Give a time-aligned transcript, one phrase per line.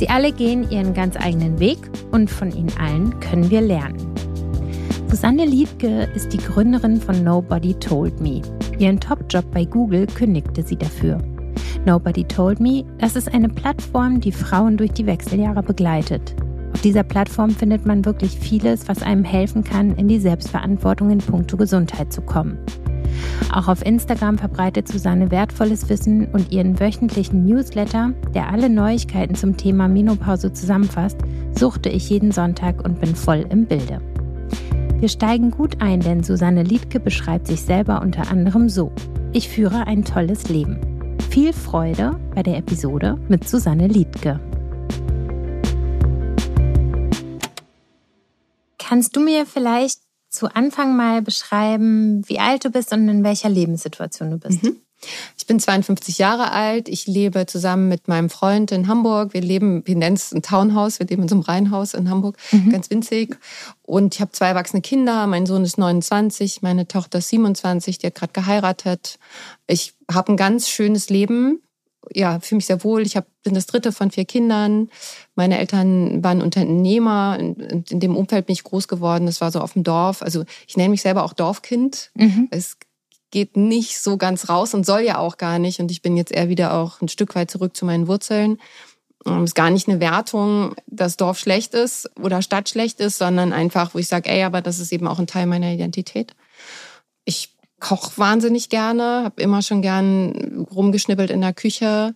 [0.00, 1.76] Sie alle gehen ihren ganz eigenen Weg
[2.10, 3.98] und von ihnen allen können wir lernen.
[5.10, 8.40] Susanne Liedke ist die Gründerin von Nobody Told Me.
[8.78, 11.18] Ihren Top-Job bei Google kündigte sie dafür.
[11.84, 16.34] Nobody Told Me, das ist eine Plattform, die Frauen durch die Wechseljahre begleitet.
[16.72, 21.18] Auf dieser Plattform findet man wirklich vieles, was einem helfen kann, in die Selbstverantwortung in
[21.18, 22.56] puncto Gesundheit zu kommen.
[23.52, 29.56] Auch auf Instagram verbreitet Susanne wertvolles Wissen und ihren wöchentlichen Newsletter, der alle Neuigkeiten zum
[29.56, 31.18] Thema Menopause zusammenfasst,
[31.58, 34.00] suchte ich jeden Sonntag und bin voll im Bilde.
[34.98, 38.92] Wir steigen gut ein, denn Susanne Liedke beschreibt sich selber unter anderem so.
[39.32, 41.16] Ich führe ein tolles Leben.
[41.30, 44.40] Viel Freude bei der Episode mit Susanne Liedke.
[48.78, 53.48] Kannst du mir vielleicht zu Anfang mal beschreiben, wie alt du bist und in welcher
[53.48, 54.62] Lebenssituation du bist?
[54.62, 54.76] Mhm.
[55.36, 56.88] Ich bin 52 Jahre alt.
[56.88, 59.32] Ich lebe zusammen mit meinem Freund in Hamburg.
[59.32, 60.98] Wir leben, wir nennen es ein Townhouse.
[60.98, 62.70] Wir leben in so einem Reihenhaus in Hamburg, mhm.
[62.70, 63.38] ganz winzig.
[63.82, 65.26] Und ich habe zwei erwachsene Kinder.
[65.26, 69.18] Mein Sohn ist 29, meine Tochter ist 27, die hat gerade geheiratet.
[69.66, 71.62] Ich habe ein ganz schönes Leben
[72.12, 73.02] ja, fühle mich sehr wohl.
[73.02, 74.88] Ich hab, bin das dritte von vier Kindern.
[75.34, 77.36] Meine Eltern waren Unternehmer.
[77.38, 79.26] In, in dem Umfeld bin ich groß geworden.
[79.26, 80.22] Das war so auf dem Dorf.
[80.22, 82.10] Also ich nenne mich selber auch Dorfkind.
[82.14, 82.48] Mhm.
[82.50, 82.78] Es
[83.30, 85.80] geht nicht so ganz raus und soll ja auch gar nicht.
[85.80, 88.58] Und ich bin jetzt eher wieder auch ein Stück weit zurück zu meinen Wurzeln.
[89.24, 93.52] Es ist gar nicht eine Wertung, dass Dorf schlecht ist oder Stadt schlecht ist, sondern
[93.52, 96.34] einfach, wo ich sage, ey, aber das ist eben auch ein Teil meiner Identität.
[97.80, 102.14] Koche wahnsinnig gerne, habe immer schon gern rumgeschnippelt in der Küche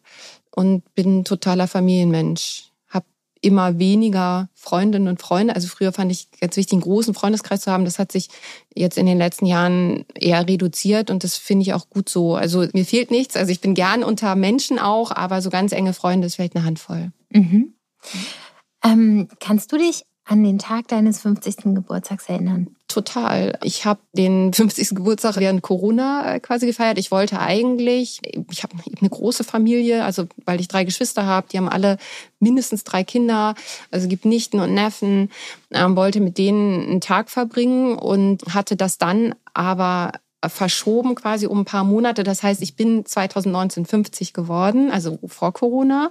[0.54, 2.70] und bin totaler Familienmensch.
[2.88, 3.06] Habe
[3.41, 5.54] immer weniger Freundinnen und Freunde.
[5.54, 7.84] Also früher fand ich ganz wichtig, einen großen Freundeskreis zu haben.
[7.84, 8.28] Das hat sich
[8.74, 12.36] jetzt in den letzten Jahren eher reduziert und das finde ich auch gut so.
[12.36, 13.36] Also mir fehlt nichts.
[13.36, 16.64] Also ich bin gern unter Menschen auch, aber so ganz enge Freunde ist vielleicht eine
[16.64, 17.10] Handvoll.
[17.30, 17.74] Mhm.
[18.84, 21.74] Ähm, kannst du dich an den Tag deines 50.
[21.74, 22.76] Geburtstags erinnern?
[22.94, 23.59] Total.
[23.65, 24.91] Ich habe den 50.
[24.91, 26.97] Geburtstag während Corona äh, quasi gefeiert.
[26.97, 31.59] Ich wollte eigentlich, ich habe eine große Familie, also weil ich drei Geschwister habe, die
[31.59, 31.99] haben alle
[32.38, 33.56] mindestens drei Kinder,
[33.91, 35.31] also gibt Nichten und Neffen,
[35.72, 40.12] ähm, wollte mit denen einen Tag verbringen und hatte das dann aber
[40.49, 42.22] verschoben quasi um ein paar Monate.
[42.22, 46.10] Das heißt, ich bin 2019 50 geworden, also vor Corona.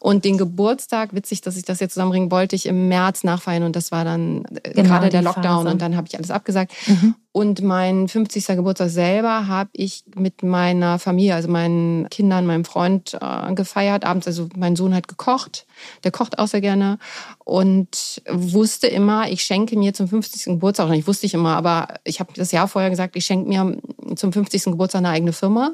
[0.00, 3.76] Und den Geburtstag, witzig, dass ich das jetzt zusammenbringen wollte, ich im März nachfeiern und
[3.76, 5.68] das war dann äh, genau, gerade der Lockdown Phase.
[5.68, 6.72] und dann habe ich alles abgesagt.
[6.86, 7.14] Mhm.
[7.32, 8.46] Und mein 50.
[8.46, 14.04] Geburtstag selber habe ich mit meiner Familie, also meinen Kindern, meinem Freund äh, gefeiert.
[14.04, 15.66] Abends, also mein Sohn hat gekocht.
[16.04, 16.98] Der kocht auch sehr gerne.
[17.44, 20.44] Und wusste immer, ich schenke mir zum 50.
[20.44, 23.78] Geburtstag, nicht wusste ich immer, aber ich habe das Jahr vorher gesagt, ich schenke mir
[24.16, 24.64] zum 50.
[24.64, 25.72] Geburtstag eine eigene Firma.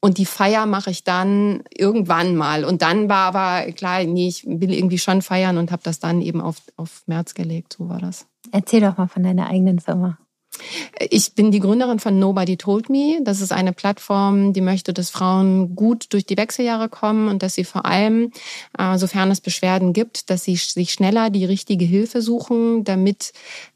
[0.00, 2.64] Und die Feier mache ich dann irgendwann mal.
[2.64, 6.20] Und dann war aber klar, nee, ich will irgendwie schon feiern und habe das dann
[6.20, 7.76] eben auf, auf März gelegt.
[7.78, 8.26] So war das.
[8.50, 10.18] Erzähl doch mal von deiner eigenen Firma.
[11.10, 13.18] Ich bin die Gründerin von Nobody Told Me.
[13.22, 17.54] Das ist eine Plattform, die möchte, dass Frauen gut durch die Wechseljahre kommen und dass
[17.54, 18.30] sie vor allem,
[18.78, 23.32] äh, sofern es Beschwerden gibt, dass sie sich schneller die richtige Hilfe suchen, damit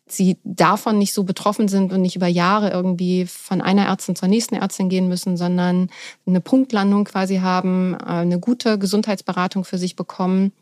[0.06, 4.28] sie davon nicht so betroffen sind und nicht über Jahre irgendwie von einer Ärztin zur
[4.28, 5.90] nächsten Ärztin gehen müssen, sondern
[6.26, 10.52] eine Punktlandung quasi haben, äh, eine gute Gesundheitsberatung für sich bekommen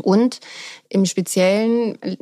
[0.00, 0.40] und
[0.88, 2.16] im Speziellen äh,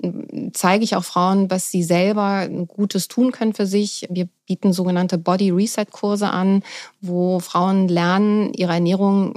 [0.53, 4.07] zeige ich auch Frauen, was sie selber Gutes tun können für sich.
[4.11, 6.63] Wir bieten sogenannte Body Reset Kurse an,
[7.01, 9.35] wo Frauen lernen, ihre Ernährung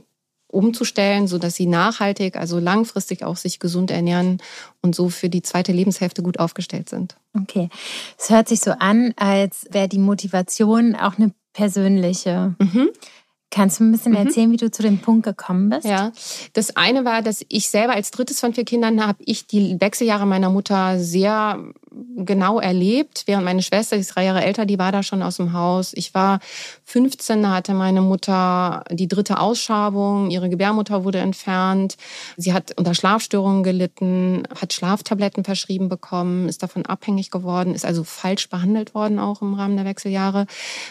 [0.51, 4.41] umzustellen, so dass sie nachhaltig, also langfristig auch sich gesund ernähren
[4.81, 7.15] und so für die zweite Lebenshälfte gut aufgestellt sind.
[7.39, 7.69] Okay.
[8.17, 12.55] Es hört sich so an, als wäre die Motivation auch eine persönliche.
[12.59, 12.89] Mhm.
[13.51, 14.27] Kannst du ein bisschen mhm.
[14.27, 15.85] erzählen, wie du zu dem Punkt gekommen bist?
[15.85, 16.13] Ja,
[16.53, 20.25] das eine war, dass ich selber als drittes von vier Kindern habe ich die Wechseljahre
[20.25, 21.61] meiner Mutter sehr
[22.17, 25.37] genau erlebt, während meine Schwester, die ist drei Jahre älter, die war da schon aus
[25.37, 25.91] dem Haus.
[25.93, 26.39] Ich war
[26.85, 31.97] 15, da hatte meine Mutter die dritte Ausschabung, ihre Gebärmutter wurde entfernt.
[32.37, 38.03] Sie hat unter Schlafstörungen gelitten, hat Schlaftabletten verschrieben bekommen, ist davon abhängig geworden, ist also
[38.03, 40.45] falsch behandelt worden auch im Rahmen der Wechseljahre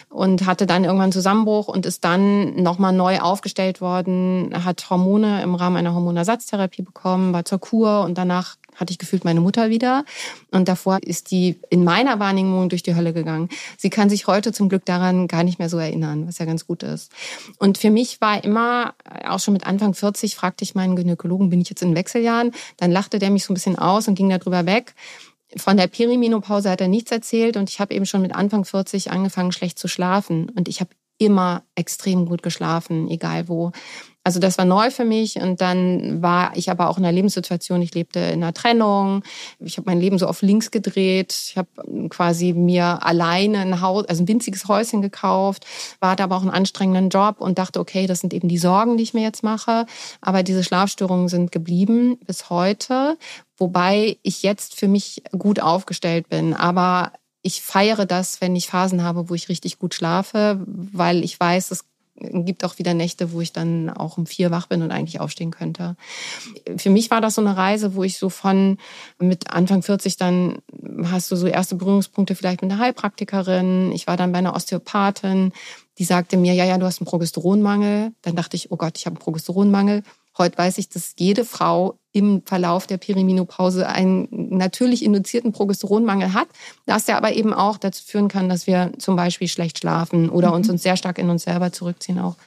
[0.09, 5.55] und hatte dann irgendwann Zusammenbruch und ist dann nochmal neu aufgestellt worden, hat Hormone im
[5.55, 10.05] Rahmen einer Hormonersatztherapie bekommen, war zur Kur und danach hatte ich gefühlt meine Mutter wieder.
[10.51, 13.49] Und davor ist die in meiner Wahrnehmung durch die Hölle gegangen.
[13.77, 16.65] Sie kann sich heute zum Glück daran gar nicht mehr so erinnern, was ja ganz
[16.65, 17.11] gut ist.
[17.59, 18.93] Und für mich war immer,
[19.25, 22.51] auch schon mit Anfang 40, fragte ich meinen Gynäkologen, bin ich jetzt in Wechseljahren?
[22.77, 24.93] Dann lachte der mich so ein bisschen aus und ging darüber weg.
[25.57, 29.11] Von der Perimenopause hat er nichts erzählt und ich habe eben schon mit Anfang 40
[29.11, 30.49] angefangen, schlecht zu schlafen.
[30.49, 33.71] Und ich habe immer extrem gut geschlafen, egal wo.
[34.23, 37.81] Also das war neu für mich und dann war ich aber auch in einer Lebenssituation,
[37.81, 39.23] ich lebte in einer Trennung,
[39.59, 41.69] ich habe mein Leben so auf links gedreht, ich habe
[42.09, 45.65] quasi mir alleine ein Haus, also ein winziges Häuschen gekauft,
[45.99, 48.95] war da aber auch einen anstrengenden Job und dachte, okay, das sind eben die Sorgen,
[48.95, 49.87] die ich mir jetzt mache,
[50.21, 53.17] aber diese Schlafstörungen sind geblieben bis heute,
[53.57, 59.03] wobei ich jetzt für mich gut aufgestellt bin, aber ich feiere das, wenn ich Phasen
[59.03, 61.85] habe, wo ich richtig gut schlafe, weil ich weiß, es
[62.15, 65.51] gibt auch wieder Nächte, wo ich dann auch um vier wach bin und eigentlich aufstehen
[65.51, 65.95] könnte.
[66.77, 68.77] Für mich war das so eine Reise, wo ich so von
[69.19, 70.59] mit Anfang 40 dann
[71.03, 73.91] hast du so erste Berührungspunkte vielleicht mit einer Heilpraktikerin.
[73.91, 75.51] Ich war dann bei einer Osteopathin,
[75.97, 78.13] die sagte mir, ja, ja, du hast einen Progesteronmangel.
[78.21, 80.03] Dann dachte ich, oh Gott, ich habe einen Progesteronmangel.
[80.41, 86.47] Heute weiß ich, dass jede Frau im Verlauf der Perimenopause einen natürlich induzierten Progesteronmangel hat,
[86.87, 90.49] dass der aber eben auch dazu führen kann, dass wir zum Beispiel schlecht schlafen oder
[90.49, 90.55] mhm.
[90.55, 92.37] uns, uns sehr stark in uns selber zurückziehen auch.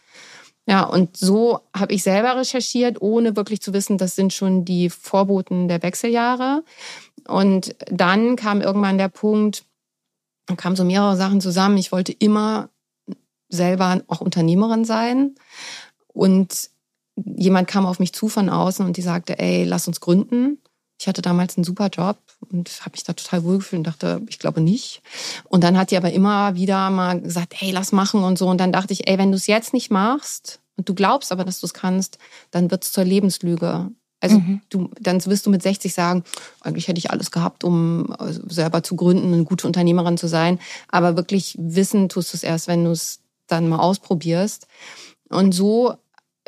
[0.66, 4.90] Ja, und so habe ich selber recherchiert, ohne wirklich zu wissen, das sind schon die
[4.90, 6.64] Vorboten der Wechseljahre.
[7.28, 9.64] Und dann kam irgendwann der Punkt,
[10.46, 11.78] dann kamen so mehrere Sachen zusammen.
[11.78, 12.70] Ich wollte immer
[13.50, 15.36] selber auch Unternehmerin sein.
[16.08, 16.70] Und
[17.16, 20.58] jemand kam auf mich zu von außen und die sagte, ey, lass uns gründen.
[21.00, 24.38] Ich hatte damals einen super Job und habe mich da total wohlgefühlt und dachte, ich
[24.38, 25.02] glaube nicht.
[25.44, 28.48] Und dann hat die aber immer wieder mal gesagt, hey, lass machen und so.
[28.48, 31.44] Und dann dachte ich, ey, wenn du es jetzt nicht machst und du glaubst aber,
[31.44, 32.18] dass du es kannst,
[32.50, 33.90] dann wird es zur Lebenslüge.
[34.20, 34.62] Also mhm.
[34.70, 36.24] du, dann wirst du mit 60 sagen,
[36.60, 40.58] eigentlich hätte ich alles gehabt, um äh, selber zu gründen, eine gute Unternehmerin zu sein.
[40.88, 44.66] Aber wirklich wissen tust du es erst, wenn du es dann mal ausprobierst.
[45.28, 45.96] Und so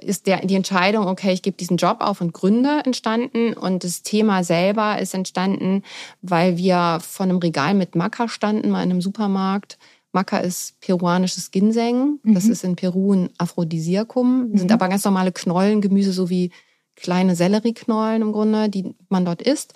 [0.01, 3.55] ist der, die Entscheidung, okay, ich gebe diesen Job auf und gründe entstanden.
[3.55, 5.83] Und das Thema selber ist entstanden,
[6.23, 9.79] weil wir vor einem Regal mit Maca standen, mal in einem Supermarkt.
[10.13, 12.21] Maca ist peruanisches Ginseng.
[12.25, 12.53] Das mhm.
[12.53, 14.51] ist in Peru ein Aphrodisiakum.
[14.51, 14.59] Mhm.
[14.59, 16.51] Sind aber ganz normale Knollen, Gemüse, so wie
[16.95, 19.75] kleine Sellerieknollen im Grunde, die man dort isst.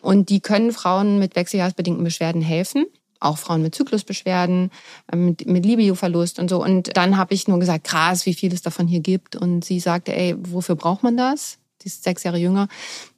[0.00, 2.86] Und die können Frauen mit wechseljahresbedingten Beschwerden helfen
[3.20, 4.70] auch Frauen mit Zyklusbeschwerden,
[5.12, 6.62] ähm, mit, mit Libido-Verlust und so.
[6.62, 9.36] Und dann habe ich nur gesagt, krass, wie viel es davon hier gibt.
[9.36, 11.58] Und sie sagte, ey, wofür braucht man das?
[11.82, 12.68] Die ist sechs Jahre jünger.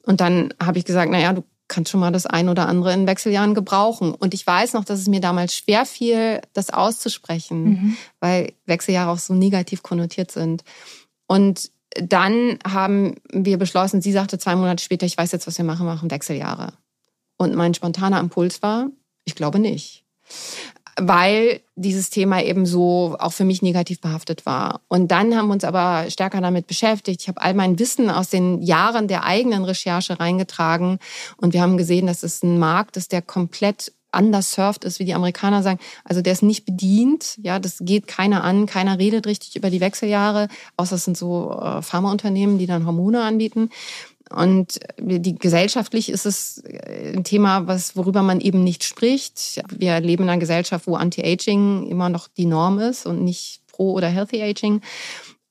[0.03, 3.07] Und dann habe ich gesagt, naja, du kannst schon mal das ein oder andere in
[3.07, 4.13] Wechseljahren gebrauchen.
[4.13, 7.97] Und ich weiß noch, dass es mir damals schwer fiel, das auszusprechen, mhm.
[8.19, 10.63] weil Wechseljahre auch so negativ konnotiert sind.
[11.27, 15.65] Und dann haben wir beschlossen, sie sagte zwei Monate später, ich weiß jetzt, was wir
[15.65, 16.73] machen, machen Wechseljahre.
[17.37, 18.89] Und mein spontaner Impuls war,
[19.25, 20.03] ich glaube nicht.
[21.01, 24.81] Weil dieses Thema eben so auch für mich negativ behaftet war.
[24.89, 27.21] Und dann haben wir uns aber stärker damit beschäftigt.
[27.21, 30.99] Ich habe all mein Wissen aus den Jahren der eigenen Recherche reingetragen.
[31.37, 35.05] Und wir haben gesehen, dass es ein Markt ist, der komplett anders surft ist, wie
[35.05, 35.79] die Amerikaner sagen.
[36.03, 39.81] Also der ist nicht bedient, ja, das geht keiner an, keiner redet richtig über die
[39.81, 43.69] Wechseljahre, außer es sind so äh, Pharmaunternehmen, die dann Hormone anbieten.
[44.33, 49.61] Und die, gesellschaftlich ist es äh, ein Thema, was, worüber man eben nicht spricht.
[49.69, 53.93] Wir leben in einer Gesellschaft, wo Anti-Aging immer noch die Norm ist und nicht Pro-
[53.93, 54.81] oder Healthy Aging.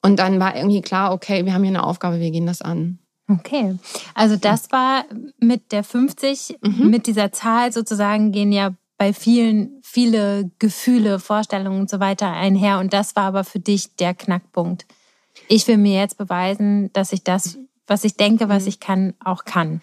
[0.02, 2.98] Und dann war irgendwie klar, okay, wir haben hier eine Aufgabe, wir gehen das an.
[3.30, 3.76] Okay,
[4.14, 5.04] also das war
[5.38, 6.88] mit der 50, mhm.
[6.88, 12.78] mit dieser Zahl sozusagen gehen ja bei vielen viele Gefühle, Vorstellungen und so weiter einher.
[12.78, 14.86] Und das war aber für dich der Knackpunkt.
[15.48, 17.58] Ich will mir jetzt beweisen, dass ich das
[17.88, 18.68] was ich denke, was mhm.
[18.68, 19.80] ich kann, auch kann.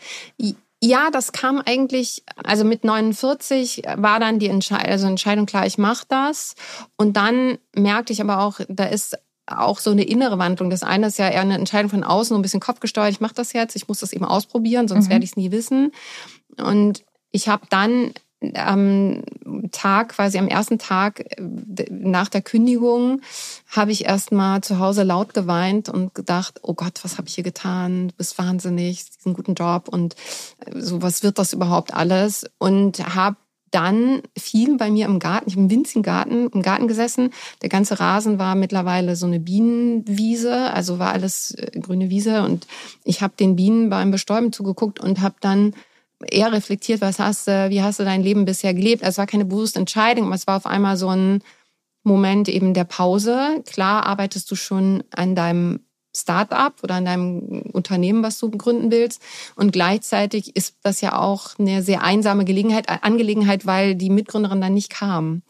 [0.82, 5.78] Ja, das kam eigentlich, also mit 49 war dann die Entscheidung, also Entscheidung klar, ich
[5.78, 6.56] mache das.
[6.96, 10.70] Und dann merkte ich aber auch, da ist auch so eine innere Wandlung.
[10.70, 13.36] Das eine ist ja eher eine Entscheidung von außen, so ein bisschen kopfgesteuert, ich mache
[13.36, 15.12] das jetzt, ich muss das eben ausprobieren, sonst mhm.
[15.12, 15.92] werde ich es nie wissen.
[16.58, 19.24] Und ich habe dann ähm,
[19.72, 23.22] Tag, quasi am ersten Tag äh, nach der Kündigung,
[23.68, 27.36] habe ich erst mal zu Hause laut geweint und gedacht, oh Gott, was habe ich
[27.36, 28.10] hier getan?
[28.10, 30.16] Du bist wahnsinnig, diesen guten Job und
[30.66, 32.46] äh, so, was wird das überhaupt alles?
[32.58, 33.38] Und habe
[33.72, 37.32] dann viel bei mir im Garten, ich habe einen winzigen Garten, im Garten gesessen.
[37.62, 42.44] Der ganze Rasen war mittlerweile so eine Bienenwiese, also war alles äh, grüne Wiese.
[42.44, 42.68] Und
[43.04, 45.74] ich habe den Bienen beim Bestäuben zugeguckt und habe dann
[46.32, 49.04] eher reflektiert, was hast du, wie hast du dein Leben bisher gelebt.
[49.04, 51.42] Also es war keine bewusste Entscheidung, aber es war auf einmal so ein
[52.04, 53.64] Moment eben der Pause.
[53.66, 55.80] Klar arbeitest du schon an deinem
[56.16, 59.22] Start-up oder in deinem Unternehmen, was du gründen willst.
[59.56, 64.62] Und gleichzeitig ist das ja auch eine sehr einsame Gelegenheit, äh, Angelegenheit, weil die Mitgründerin
[64.62, 65.42] dann nicht kam.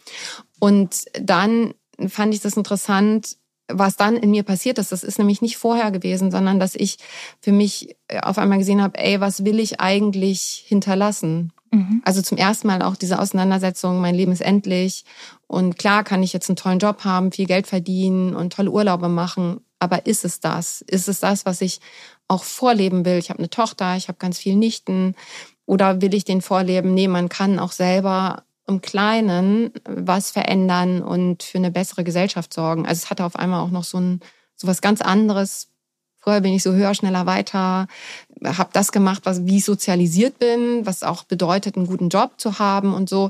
[0.60, 1.74] Und dann
[2.08, 4.92] fand ich das interessant, was dann in mir passiert ist.
[4.92, 6.98] Das ist nämlich nicht vorher gewesen, sondern dass ich
[7.42, 11.52] für mich äh, auf einmal gesehen habe, ey, was will ich eigentlich hinterlassen?
[11.72, 12.02] Mhm.
[12.06, 15.04] Also zum ersten Mal auch diese Auseinandersetzung, mein Leben ist endlich.
[15.48, 19.10] Und klar kann ich jetzt einen tollen Job haben, viel Geld verdienen und tolle Urlaube
[19.10, 19.62] machen.
[19.80, 20.82] Aber ist es das?
[20.82, 21.80] Ist es das, was ich
[22.28, 23.18] auch vorleben will?
[23.18, 25.16] Ich habe eine Tochter, ich habe ganz viele Nichten.
[25.66, 26.94] Oder will ich den vorleben?
[26.94, 32.86] Nee, man kann auch selber im Kleinen was verändern und für eine bessere Gesellschaft sorgen.
[32.86, 34.20] Also es hatte auf einmal auch noch so ein
[34.56, 35.70] so was ganz anderes.
[36.18, 37.88] Früher bin ich so höher, schneller, weiter,
[38.44, 42.58] habe das gemacht, was wie ich sozialisiert bin, was auch bedeutet, einen guten Job zu
[42.58, 43.30] haben und so.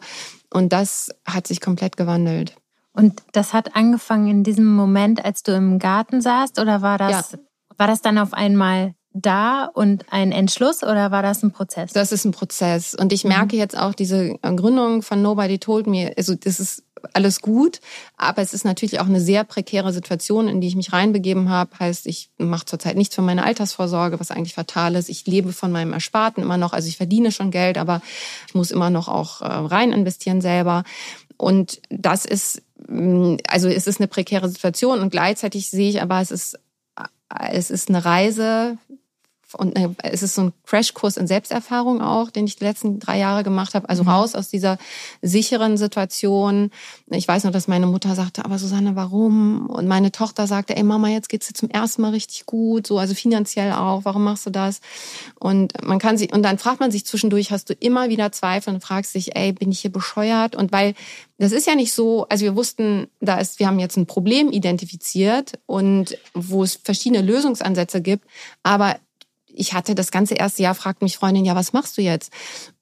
[0.54, 2.56] Und das hat sich komplett gewandelt.
[2.94, 7.34] Und das hat angefangen in diesem Moment, als du im Garten saßt, oder war das,
[7.34, 7.40] ja.
[7.78, 11.94] war das dann auf einmal da und ein Entschluss oder war das ein Prozess?
[11.94, 12.96] Das ist ein Prozess.
[12.96, 13.60] Und ich merke mhm.
[13.62, 17.82] jetzt auch diese Gründung von Nobody Told Me, also das ist alles gut,
[18.18, 21.78] aber es ist natürlich auch eine sehr prekäre Situation, in die ich mich reinbegeben habe.
[21.80, 25.10] Heißt, ich mache zurzeit nichts für meine Altersvorsorge, was eigentlich fatal ist.
[25.10, 28.02] Ich lebe von meinem Ersparten immer noch, also ich verdiene schon Geld, aber
[28.48, 30.84] ich muss immer noch auch äh, rein investieren selber.
[31.38, 36.22] Und das ist Mm, also es ist eine prekäre Situation und gleichzeitig sehe ich aber,
[36.22, 36.60] es ist,
[37.50, 38.78] es ist eine Reise
[39.58, 43.18] und eine, es ist so ein Crashkurs in Selbsterfahrung auch, den ich die letzten drei
[43.18, 43.90] Jahre gemacht habe.
[43.90, 44.10] Also mhm.
[44.10, 44.78] raus aus dieser
[45.22, 46.72] sicheren Situation.
[47.08, 49.68] Ich weiß noch, dass meine Mutter sagte, aber Susanne, warum?
[49.68, 52.98] Und meine Tochter sagte, ey Mama, jetzt geht's dir zum ersten Mal richtig gut, so
[53.00, 54.06] also finanziell auch.
[54.06, 54.82] Warum machst du das?
[55.40, 58.74] Und man kann sich und dann fragt man sich zwischendurch, hast du immer wieder Zweifel
[58.74, 60.56] und fragst dich, ey, bin ich hier bescheuert?
[60.56, 60.94] Und weil
[61.38, 64.52] das ist ja nicht so, also wir wussten, da ist, wir haben jetzt ein Problem
[64.52, 68.26] identifiziert und wo es verschiedene Lösungsansätze gibt,
[68.64, 68.96] aber
[69.56, 72.32] ich hatte das ganze erste Jahr, fragt mich Freundin, ja, was machst du jetzt?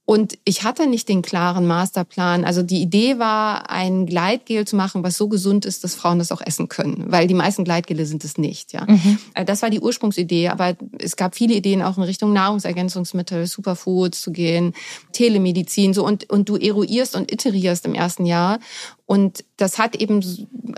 [0.06, 2.44] Und ich hatte nicht den klaren Masterplan.
[2.44, 6.34] Also die Idee war, ein Gleitgel zu machen, was so gesund ist, dass Frauen das
[6.34, 7.06] auch essen können.
[7.08, 8.74] Weil die meisten Gleitgele sind es nicht.
[8.74, 9.18] Ja, mhm.
[9.34, 10.50] Äh, Das war die Ursprungsidee.
[10.50, 14.74] Aber es gab viele Ideen auch in Richtung Nahrungsergänzungsmittel, Superfoods zu gehen,
[15.14, 15.94] Telemedizin.
[15.94, 18.60] So und, und du eruierst und iterierst im ersten Jahr.
[19.06, 20.22] Und das hat eben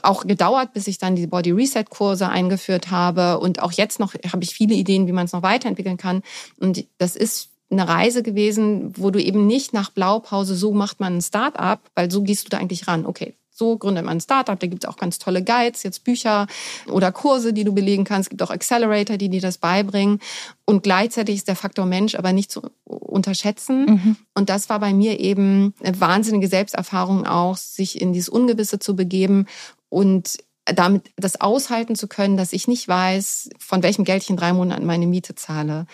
[0.04, 3.40] auch gedauert, bis ich dann die Body Reset Kurse eingeführt habe.
[3.40, 6.22] Und auch jetzt noch habe ich viele Ideen, wie man es noch weiterentwickeln kann.
[6.60, 11.18] Und das ist eine Reise gewesen, wo du eben nicht nach Blaupause, so macht man
[11.18, 13.06] ein Start-up, weil so gehst du da eigentlich ran.
[13.06, 14.60] Okay, so gründet man ein Startup.
[14.60, 16.48] Da gibt es auch ganz tolle Guides, jetzt Bücher
[16.88, 18.28] oder Kurse, die du belegen kannst.
[18.28, 20.20] Es gibt auch Accelerator, die dir das beibringen.
[20.66, 23.86] Und gleichzeitig ist der Faktor Mensch aber nicht zu unterschätzen.
[23.86, 24.16] Mhm.
[24.34, 28.96] Und das war bei mir eben eine wahnsinnige Selbsterfahrung auch, sich in dieses Ungewisse zu
[28.96, 29.48] begeben
[29.88, 34.38] und damit das aushalten zu können, dass ich nicht weiß, von welchem Geld ich in
[34.38, 35.86] drei Monaten meine Miete zahle.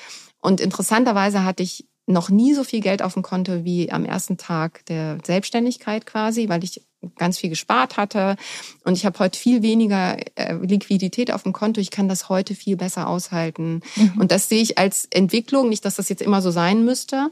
[0.42, 4.38] Und interessanterweise hatte ich noch nie so viel Geld auf dem Konto wie am ersten
[4.38, 6.82] Tag der Selbstständigkeit quasi, weil ich
[7.18, 8.36] ganz viel gespart hatte.
[8.84, 11.82] Und ich habe heute viel weniger äh, Liquidität auf dem Konto.
[11.82, 13.82] Ich kann das heute viel besser aushalten.
[13.96, 14.14] Mhm.
[14.20, 17.30] Und das sehe ich als Entwicklung, nicht, dass das jetzt immer so sein müsste,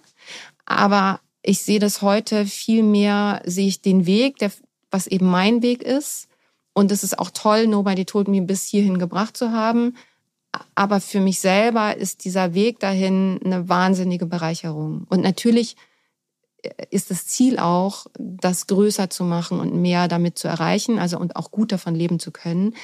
[0.65, 4.51] aber ich sehe das heute viel mehr, sehe ich den Weg, der,
[4.91, 6.27] was eben mein Weg ist.
[6.73, 9.95] Und es ist auch toll, Nobody Told Me bis hierhin gebracht zu haben.
[10.75, 15.05] Aber für mich selber ist dieser Weg dahin eine wahnsinnige Bereicherung.
[15.09, 15.75] Und natürlich
[16.61, 21.17] äh, ist das Ziel auch, das größer zu machen und mehr damit zu erreichen, also
[21.19, 22.75] und auch gut davon leben zu können.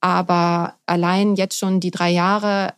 [0.00, 2.74] Aber allein jetzt schon die drei Jahre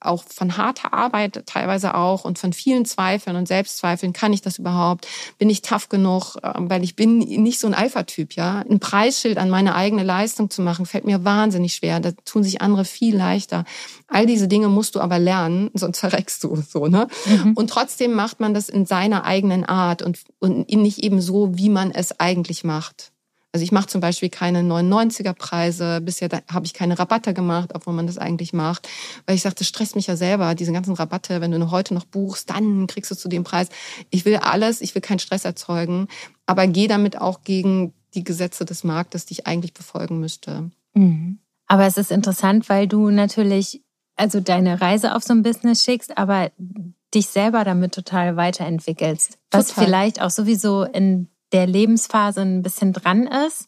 [0.00, 4.58] auch von harter Arbeit teilweise auch und von vielen Zweifeln und Selbstzweifeln, kann ich das
[4.58, 5.06] überhaupt?
[5.38, 6.36] Bin ich tough genug?
[6.42, 8.64] Ähm, weil ich bin nicht so ein Alpha-Typ, ja.
[8.68, 12.00] Ein Preisschild an meine eigene Leistung zu machen, fällt mir wahnsinnig schwer.
[12.00, 13.64] Da tun sich andere viel leichter.
[14.08, 17.08] All diese Dinge musst du aber lernen, sonst verreckst du so, ne?
[17.26, 17.52] Mhm.
[17.54, 21.68] Und trotzdem macht man das in seiner eigenen Art und, und nicht eben so, wie
[21.68, 23.09] man es eigentlich macht.
[23.52, 26.00] Also ich mache zum Beispiel keine 99er Preise.
[26.00, 28.88] Bisher habe ich keine Rabatte gemacht, obwohl man das eigentlich macht.
[29.26, 31.40] Weil ich sagte, stresst mich ja selber, diese ganzen Rabatte.
[31.40, 33.68] Wenn du heute noch buchst, dann kriegst du zu dem Preis.
[34.10, 36.06] Ich will alles, ich will keinen Stress erzeugen,
[36.46, 40.70] aber gehe damit auch gegen die Gesetze des Marktes, die ich eigentlich befolgen müsste.
[40.94, 41.38] Mhm.
[41.66, 43.82] Aber es ist interessant, weil du natürlich
[44.16, 46.50] also deine Reise auf so ein Business schickst, aber
[47.14, 49.38] dich selber damit total weiterentwickelst.
[49.50, 49.84] Was total.
[49.84, 53.66] vielleicht auch sowieso in der Lebensphase ein bisschen dran ist.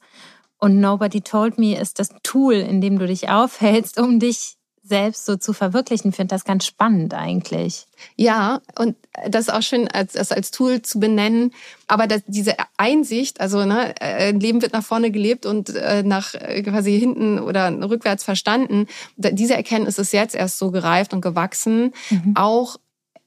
[0.59, 5.27] Und Nobody Told Me ist das Tool, in dem du dich aufhältst, um dich selbst
[5.27, 6.11] so zu verwirklichen.
[6.11, 7.87] Ich finde das ganz spannend eigentlich.
[8.17, 8.97] Ja, und
[9.29, 11.53] das ist auch schön, als, das als Tool zu benennen.
[11.87, 16.35] Aber das, diese Einsicht, also ne, ein Leben wird nach vorne gelebt und äh, nach
[16.35, 18.87] äh, quasi hinten oder rückwärts verstanden.
[19.17, 21.93] Diese Erkenntnis ist jetzt erst so gereift und gewachsen.
[22.11, 22.35] Mhm.
[22.37, 22.77] Auch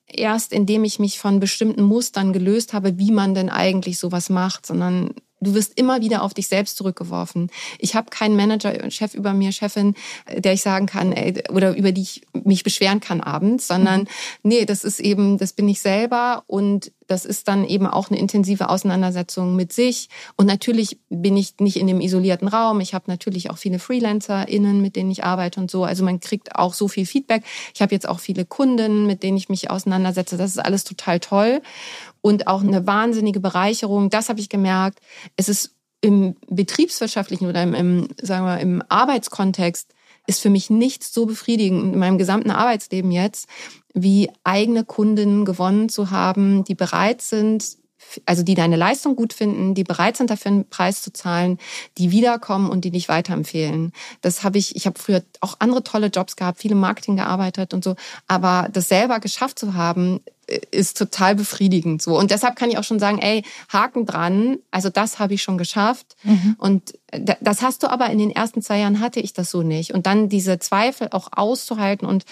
[0.07, 4.65] erst, indem ich mich von bestimmten Mustern gelöst habe, wie man denn eigentlich sowas macht,
[4.65, 5.13] sondern
[5.45, 7.49] Du wirst immer wieder auf dich selbst zurückgeworfen.
[7.79, 9.95] Ich habe keinen Manager, Chef über mir, Chefin,
[10.35, 14.07] der ich sagen kann ey, oder über die ich mich beschweren kann abends, sondern mhm.
[14.43, 18.19] nee, das ist eben, das bin ich selber und das ist dann eben auch eine
[18.19, 20.09] intensive Auseinandersetzung mit sich.
[20.37, 22.79] Und natürlich bin ich nicht in dem isolierten Raum.
[22.79, 25.83] Ich habe natürlich auch viele FreelancerInnen, mit denen ich arbeite und so.
[25.83, 27.43] Also man kriegt auch so viel Feedback.
[27.73, 30.37] Ich habe jetzt auch viele Kunden, mit denen ich mich auseinandersetze.
[30.37, 31.61] Das ist alles total toll
[32.25, 34.09] und auch eine wahnsinnige Bereicherung.
[34.09, 34.97] Das habe ich gemerkt.
[35.35, 39.93] Es ist im betriebswirtschaftlichen oder im, im sagen wir, im Arbeitskontext
[40.25, 43.47] ist für mich nichts so befriedigend in meinem gesamten Arbeitsleben jetzt,
[43.93, 47.77] wie eigene Kundinnen gewonnen zu haben, die bereit sind,
[48.25, 51.59] also die deine Leistung gut finden, die bereit sind dafür einen Preis zu zahlen,
[51.99, 53.91] die wiederkommen und die dich weiterempfehlen.
[54.21, 57.83] Das habe ich, ich habe früher auch andere tolle Jobs gehabt, viele Marketing gearbeitet und
[57.83, 57.95] so,
[58.27, 60.21] aber das selber geschafft zu haben,
[60.71, 64.89] ist total befriedigend so und deshalb kann ich auch schon sagen, ey, Haken dran, also
[64.89, 66.55] das habe ich schon geschafft mhm.
[66.59, 66.93] und
[67.41, 70.05] das hast du aber in den ersten zwei Jahren hatte ich das so nicht und
[70.05, 72.25] dann diese Zweifel auch auszuhalten und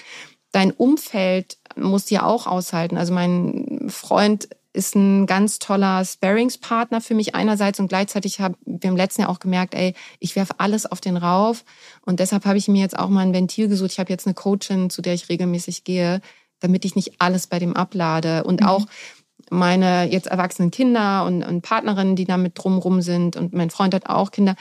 [0.52, 2.98] dein Umfeld muss ja auch aushalten.
[2.98, 8.90] Also mein Freund ist ein ganz toller Sparingspartner für mich einerseits und gleichzeitig haben wir
[8.90, 11.64] im letzten Jahr auch gemerkt, ey, ich werfe alles auf den Rauf
[12.06, 13.92] und deshalb habe ich mir jetzt auch mal ein Ventil gesucht.
[13.92, 16.22] Ich habe jetzt eine Coachin, zu der ich regelmäßig gehe,
[16.64, 18.68] damit ich nicht alles bei dem ablade und mhm.
[18.68, 18.86] auch
[19.50, 24.08] meine jetzt erwachsenen Kinder und, und Partnerinnen, die damit drumrum sind und mein Freund hat
[24.08, 24.56] auch Kinder,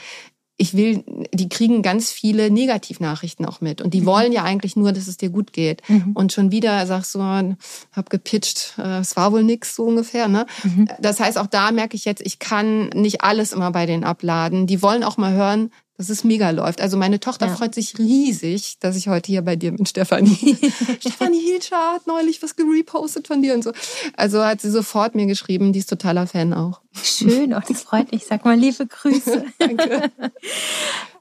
[0.55, 3.81] ich will, die kriegen ganz viele Negativnachrichten auch mit.
[3.81, 4.05] Und die mhm.
[4.05, 5.81] wollen ja eigentlich nur, dass es dir gut geht.
[5.89, 6.11] Mhm.
[6.13, 10.27] Und schon wieder sagst du, hab gepitcht, äh, es war wohl nix, so ungefähr.
[10.27, 10.45] Ne?
[10.63, 10.87] Mhm.
[10.99, 14.67] Das heißt, auch da merke ich jetzt, ich kann nicht alles immer bei denen abladen.
[14.67, 16.81] Die wollen auch mal hören, dass es mega läuft.
[16.81, 17.55] Also meine Tochter ja.
[17.55, 20.57] freut sich riesig, dass ich heute hier bei dir bin, Stefanie.
[20.99, 23.71] Stefanie Hilscher hat neulich was gerepostet von dir und so.
[24.15, 26.81] Also hat sie sofort mir geschrieben, die ist totaler Fan auch.
[27.01, 28.25] Schön, oh, das freut mich.
[28.25, 29.45] Sag mal liebe Grüße.
[29.59, 30.11] Danke.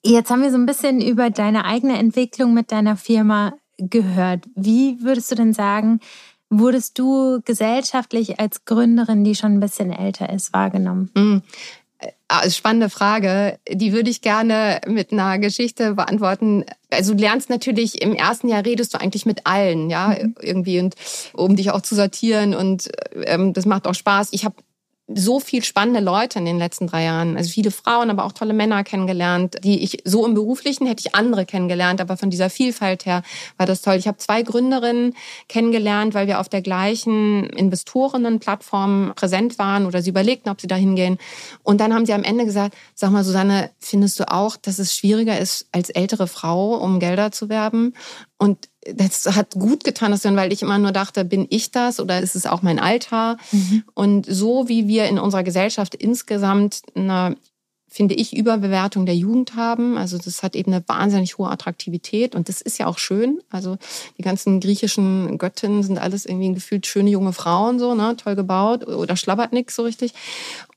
[0.03, 4.47] Jetzt haben wir so ein bisschen über deine eigene Entwicklung mit deiner Firma gehört.
[4.55, 6.01] Wie würdest du denn sagen,
[6.51, 11.11] wurdest du gesellschaftlich als Gründerin, die schon ein bisschen älter ist, wahrgenommen?
[12.03, 12.09] Mm.
[12.29, 13.59] Ah, spannende Frage.
[13.71, 16.65] Die würde ich gerne mit einer Geschichte beantworten.
[16.91, 20.35] Also du lernst natürlich im ersten Jahr redest du eigentlich mit allen, ja, mhm.
[20.41, 20.95] irgendwie und
[21.35, 22.91] um dich auch zu sortieren und
[23.27, 24.29] ähm, das macht auch Spaß.
[24.33, 24.55] Ich habe
[25.17, 27.37] so viel spannende Leute in den letzten drei Jahren.
[27.37, 31.15] Also viele Frauen, aber auch tolle Männer kennengelernt, die ich so im Beruflichen hätte ich
[31.15, 33.23] andere kennengelernt, aber von dieser Vielfalt her
[33.57, 33.95] war das toll.
[33.95, 35.15] Ich habe zwei Gründerinnen
[35.49, 40.77] kennengelernt, weil wir auf der gleichen Investorinnenplattform präsent waren oder sie überlegten, ob sie da
[40.77, 41.19] hingehen.
[41.63, 44.95] Und dann haben sie am Ende gesagt, sag mal, Susanne, findest du auch, dass es
[44.97, 47.95] schwieriger ist, als ältere Frau um Gelder zu werben?
[48.39, 52.01] Und das hat gut getan, das dann, weil ich immer nur dachte, bin ich das
[52.01, 53.37] oder ist es auch mein Alter?
[53.53, 53.85] Mhm.
[53.95, 57.37] Und so wie wir in unserer Gesellschaft insgesamt eine,
[57.89, 62.49] finde ich, Überbewertung der Jugend haben, also das hat eben eine wahnsinnig hohe Attraktivität und
[62.49, 63.41] das ist ja auch schön.
[63.51, 63.77] Also
[64.19, 68.87] die ganzen griechischen Göttinnen sind alles irgendwie gefühlt schöne junge Frauen, so, ne, toll gebaut
[68.87, 70.15] oder schlabbert nix so richtig.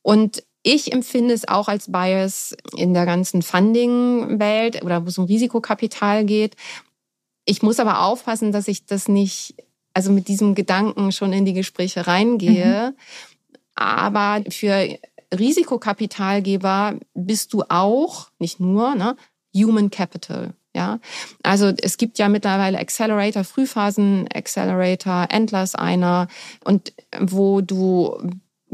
[0.01, 5.25] Und ich empfinde es auch als Bias in der ganzen Funding-Welt oder wo es um
[5.25, 6.55] Risikokapital geht,
[7.45, 9.55] ich muss aber aufpassen, dass ich das nicht,
[9.93, 12.91] also mit diesem Gedanken schon in die Gespräche reingehe.
[12.91, 12.97] Mhm.
[13.75, 14.97] Aber für
[15.34, 19.15] Risikokapitalgeber bist du auch, nicht nur, ne,
[19.55, 20.53] Human Capital.
[20.75, 20.99] Ja,
[21.41, 26.27] also es gibt ja mittlerweile Accelerator, Frühphasen Accelerator, Endless einer
[26.65, 28.17] und wo du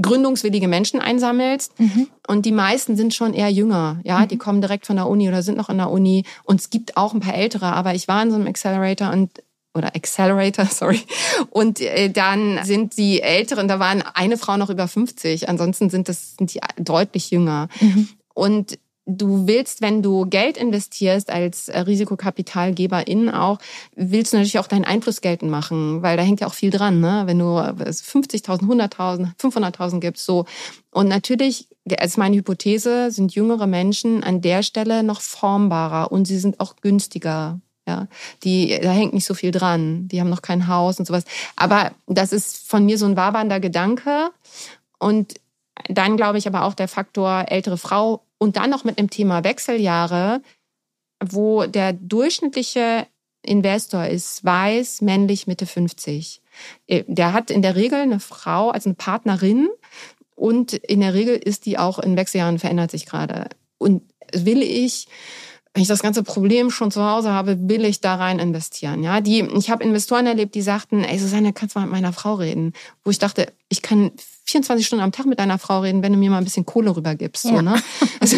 [0.02, 1.80] gründungswillige Menschen einsammelst.
[1.80, 2.08] Mhm.
[2.28, 4.00] Und die meisten sind schon eher jünger.
[4.04, 4.28] Ja, mhm.
[4.28, 6.26] die kommen direkt von der Uni oder sind noch in der Uni.
[6.44, 9.32] Und es gibt auch ein paar ältere, aber ich war in so einem Accelerator und
[9.74, 11.02] oder Accelerator, sorry.
[11.50, 16.10] Und äh, dann sind die Älteren, da waren eine Frau noch über 50, ansonsten sind
[16.10, 17.70] das sind die deutlich jünger.
[17.80, 18.10] Mhm.
[18.34, 18.80] Und
[19.18, 23.60] du willst, wenn du Geld investierst als äh, Risikokapitalgeberin auch,
[23.96, 27.00] willst du natürlich auch deinen Einfluss geltend machen, weil da hängt ja auch viel dran,
[27.00, 27.24] ne?
[27.26, 30.46] Wenn du 50.000, 100.000, 500.000 gibst, so.
[30.92, 36.40] Und natürlich, als meine Hypothese, sind jüngere Menschen an der Stelle noch formbarer und sie
[36.40, 37.60] sind auch günstiger.
[37.88, 38.08] Ja,
[38.44, 40.08] die, da hängt nicht so viel dran.
[40.08, 41.24] Die haben noch kein Haus und sowas.
[41.56, 44.30] Aber das ist von mir so ein wabernder Gedanke.
[45.00, 45.34] Und
[45.90, 49.44] dann glaube ich aber auch der Faktor ältere Frau und dann noch mit dem Thema
[49.44, 50.42] Wechseljahre,
[51.24, 53.06] wo der durchschnittliche
[53.44, 56.42] Investor ist weiß, männlich, Mitte 50.
[56.88, 59.70] Äh, der hat in der Regel eine Frau als eine Partnerin
[60.34, 63.48] und in der Regel ist die auch in Wechseljahren verändert sich gerade.
[63.78, 64.02] Und
[64.34, 65.08] will ich
[65.74, 69.04] wenn ich das ganze Problem schon zu Hause habe, will ich da rein investieren.
[69.04, 72.12] Ja, die, ich habe Investoren erlebt, die sagten, ey Susanne, kannst du mal mit meiner
[72.12, 72.74] Frau reden?
[73.06, 74.12] Wo ich dachte, ich kann
[74.52, 76.96] 24 Stunden am Tag mit deiner Frau reden, wenn du mir mal ein bisschen Kohle
[76.96, 77.46] rübergibst.
[77.46, 77.52] Ja.
[77.52, 77.82] So, ne?
[78.20, 78.38] also,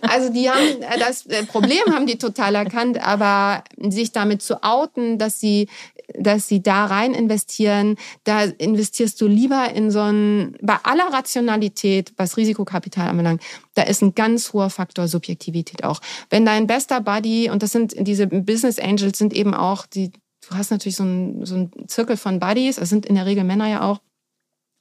[0.00, 0.60] also die haben
[0.98, 5.68] das Problem haben die total erkannt, aber sich damit zu outen, dass sie
[6.14, 12.12] dass sie da rein investieren, da investierst du lieber in so ein, bei aller Rationalität,
[12.16, 13.42] was Risikokapital anbelangt,
[13.74, 16.00] da ist ein ganz hoher Faktor Subjektivität auch.
[16.30, 20.56] Wenn dein bester Buddy, und das sind diese Business Angels sind eben auch, die, du
[20.56, 23.82] hast natürlich so ein, so Zirkel von Buddies, das sind in der Regel Männer ja
[23.82, 24.00] auch,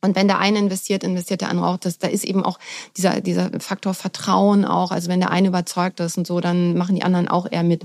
[0.02, 1.78] und wenn der eine investiert, investiert der andere auch.
[1.78, 2.58] Das, da ist eben auch
[2.98, 4.92] dieser, dieser Faktor Vertrauen auch.
[4.92, 7.84] Also wenn der eine überzeugt ist und so, dann machen die anderen auch eher mit.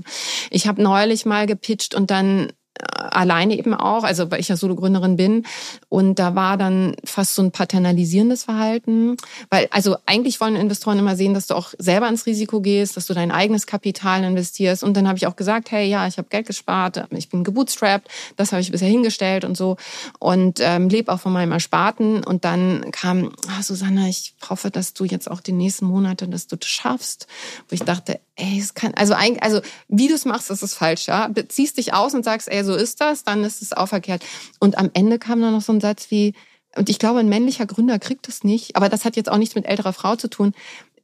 [0.49, 5.15] Ich habe neulich mal gepitcht und dann alleine eben auch, also weil ich ja Solo-Gründerin
[5.15, 5.45] bin.
[5.89, 9.17] Und da war dann fast so ein paternalisierendes Verhalten.
[9.49, 13.07] Weil, also eigentlich wollen Investoren immer sehen, dass du auch selber ins Risiko gehst, dass
[13.07, 14.83] du dein eigenes Kapital investierst.
[14.83, 18.09] Und dann habe ich auch gesagt, hey, ja, ich habe Geld gespart, ich bin gebootstrapped,
[18.35, 19.77] das habe ich bisher hingestellt und so.
[20.19, 22.23] Und ähm, lebe auch von meinem Ersparten.
[22.23, 26.47] Und dann kam, ah, Susanne, ich hoffe, dass du jetzt auch die nächsten Monate, dass
[26.47, 27.27] du das schaffst.
[27.69, 31.07] Wo ich dachte, ey, es kann, also eigentlich, also wie du es machst, ist falsch,
[31.07, 31.27] ja.
[31.27, 34.23] Beziehst dich aus und sagst, ey, so ist das, dann ist es auch verkehrt.
[34.59, 36.33] Und am Ende kam dann noch so ein Satz wie,
[36.75, 39.55] und ich glaube, ein männlicher Gründer kriegt das nicht, aber das hat jetzt auch nichts
[39.55, 40.53] mit älterer Frau zu tun.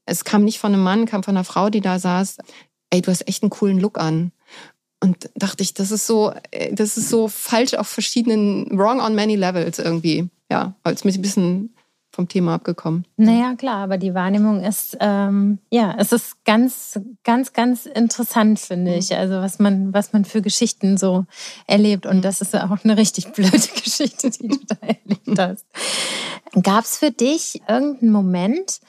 [0.06, 2.38] Es kam nicht von einem Mann, kam von einer Frau, die da saß,
[2.92, 4.32] ey, du hast echt einen coolen Look an.
[5.00, 9.16] Und dachte ich, das ist so, äh, das ist so falsch auf verschiedenen, wrong on
[9.16, 10.30] many levels irgendwie.
[10.50, 11.76] Ja, als mich ein bisschen
[12.14, 13.06] vom Thema abgekommen.
[13.18, 18.92] Naja, klar, aber die Wahrnehmung ist, ähm, ja, es ist ganz, ganz, ganz interessant, finde
[18.92, 18.98] mhm.
[18.98, 19.16] ich.
[19.16, 21.26] Also was man, was man für Geschichten so
[21.66, 22.06] erlebt.
[22.06, 22.22] Und mhm.
[22.22, 23.52] das ist auch eine richtig blöde
[23.84, 25.66] Geschichte, die du da erlebt hast.
[26.62, 28.80] Gab es für dich irgendeinen Moment,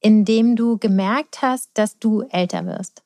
[0.00, 3.02] in dem du gemerkt hast, dass du älter wirst?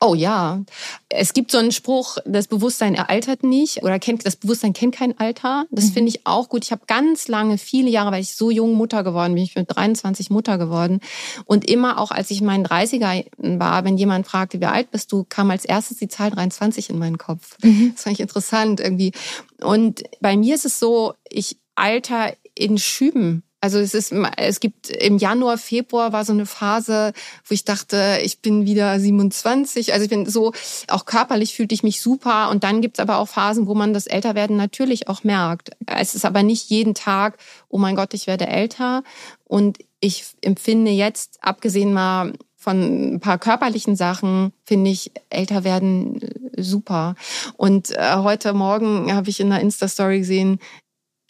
[0.00, 0.62] Oh ja,
[1.08, 5.18] es gibt so einen Spruch, das Bewusstsein ereitert nicht oder kennt das Bewusstsein kennt kein
[5.18, 5.66] Alter.
[5.70, 5.92] Das mhm.
[5.92, 6.64] finde ich auch gut.
[6.64, 9.62] Ich habe ganz lange, viele Jahre, weil ich so jung Mutter geworden bin, ich bin
[9.62, 11.00] mit 23 Mutter geworden
[11.44, 15.12] und immer auch als ich in meinen 30er war, wenn jemand fragte, wie alt bist
[15.12, 17.56] du, kam als erstes die Zahl 23 in meinen Kopf.
[17.62, 17.92] Mhm.
[17.94, 19.12] Das fand ich interessant irgendwie.
[19.60, 23.42] Und bei mir ist es so, ich alter in Schüben.
[23.60, 27.12] Also es ist, es gibt im Januar, Februar war so eine Phase,
[27.44, 29.92] wo ich dachte, ich bin wieder 27.
[29.92, 30.52] Also ich bin so,
[30.86, 32.50] auch körperlich fühlte ich mich super.
[32.50, 35.70] Und dann gibt's aber auch Phasen, wo man das Älterwerden natürlich auch merkt.
[35.86, 39.02] Es ist aber nicht jeden Tag, oh mein Gott, ich werde älter.
[39.44, 46.20] Und ich empfinde jetzt, abgesehen mal von ein paar körperlichen Sachen, finde ich älter werden
[46.56, 47.14] super.
[47.56, 50.58] Und äh, heute Morgen habe ich in der Insta-Story gesehen,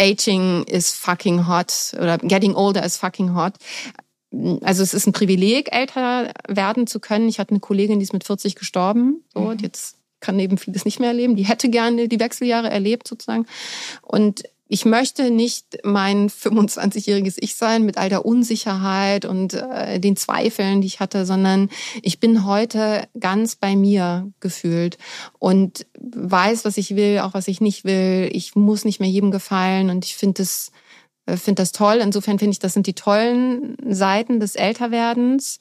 [0.00, 3.54] aging is fucking hot oder getting older is fucking hot.
[4.62, 7.28] Also es ist ein Privileg, älter werden zu können.
[7.28, 9.24] Ich hatte eine Kollegin, die ist mit 40 gestorben.
[9.32, 9.58] So, mhm.
[9.60, 11.36] jetzt kann eben vieles nicht mehr erleben.
[11.36, 13.46] Die hätte gerne die Wechseljahre erlebt sozusagen.
[14.02, 20.16] Und ich möchte nicht mein 25-jähriges Ich sein mit all der Unsicherheit und äh, den
[20.16, 21.70] Zweifeln, die ich hatte, sondern
[22.02, 24.98] ich bin heute ganz bei mir gefühlt
[25.38, 28.28] und weiß, was ich will, auch was ich nicht will.
[28.32, 30.70] Ich muss nicht mehr jedem gefallen und ich finde das
[31.28, 31.98] äh, finde das toll.
[32.02, 35.58] Insofern finde ich, das sind die tollen Seiten des Älterwerdens.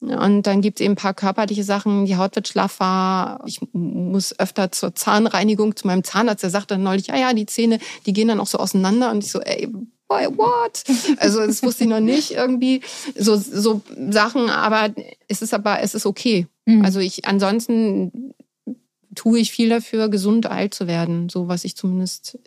[0.00, 2.06] Und dann gibt es eben ein paar körperliche Sachen.
[2.06, 3.40] Die Haut wird schlaffer.
[3.46, 6.42] Ich muss öfter zur Zahnreinigung zu meinem Zahnarzt.
[6.42, 9.10] Der sagt dann neulich, ja, ja, die Zähne, die gehen dann auch so auseinander.
[9.10, 9.68] Und ich so, ey,
[10.06, 10.84] boy, what?
[11.18, 12.80] Also das wusste ich noch nicht irgendwie.
[13.16, 14.94] So, so Sachen, aber
[15.26, 16.46] es ist aber, es ist okay.
[16.64, 16.84] Mhm.
[16.84, 18.34] Also ich, ansonsten
[19.16, 21.28] tue ich viel dafür, gesund alt zu werden.
[21.28, 22.38] So was ich zumindest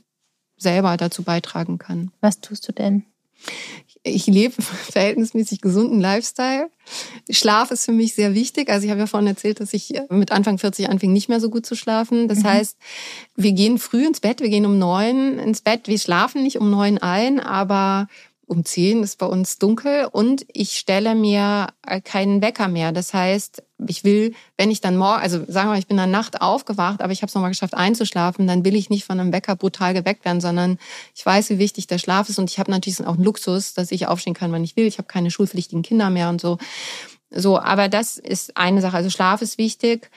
[0.58, 2.12] selber dazu beitragen kann.
[2.22, 3.06] Was tust du denn?
[4.04, 6.70] Ich lebe verhältnismäßig gesunden Lifestyle.
[7.30, 8.70] Schlaf ist für mich sehr wichtig.
[8.70, 11.50] Also ich habe ja vorhin erzählt, dass ich mit Anfang 40 anfing, nicht mehr so
[11.50, 12.28] gut zu schlafen.
[12.28, 12.46] Das mhm.
[12.46, 12.78] heißt,
[13.36, 15.88] wir gehen früh ins Bett, wir gehen um neun ins Bett.
[15.88, 18.08] Wir schlafen nicht um neun ein, aber
[18.52, 22.92] um zehn ist bei uns dunkel und ich stelle mir äh, keinen Wecker mehr.
[22.92, 26.12] Das heißt, ich will, wenn ich dann morgen, also sagen wir mal, ich bin dann
[26.12, 29.32] Nacht aufgewacht, aber ich habe es nochmal geschafft einzuschlafen, dann will ich nicht von einem
[29.32, 30.78] Wecker brutal geweckt werden, sondern
[31.16, 33.90] ich weiß, wie wichtig der Schlaf ist und ich habe natürlich auch einen Luxus, dass
[33.90, 34.86] ich aufstehen kann, wann ich will.
[34.86, 36.58] Ich habe keine schulpflichtigen Kinder mehr und so.
[37.34, 38.98] So, aber das ist eine Sache.
[38.98, 40.10] Also Schlaf ist wichtig.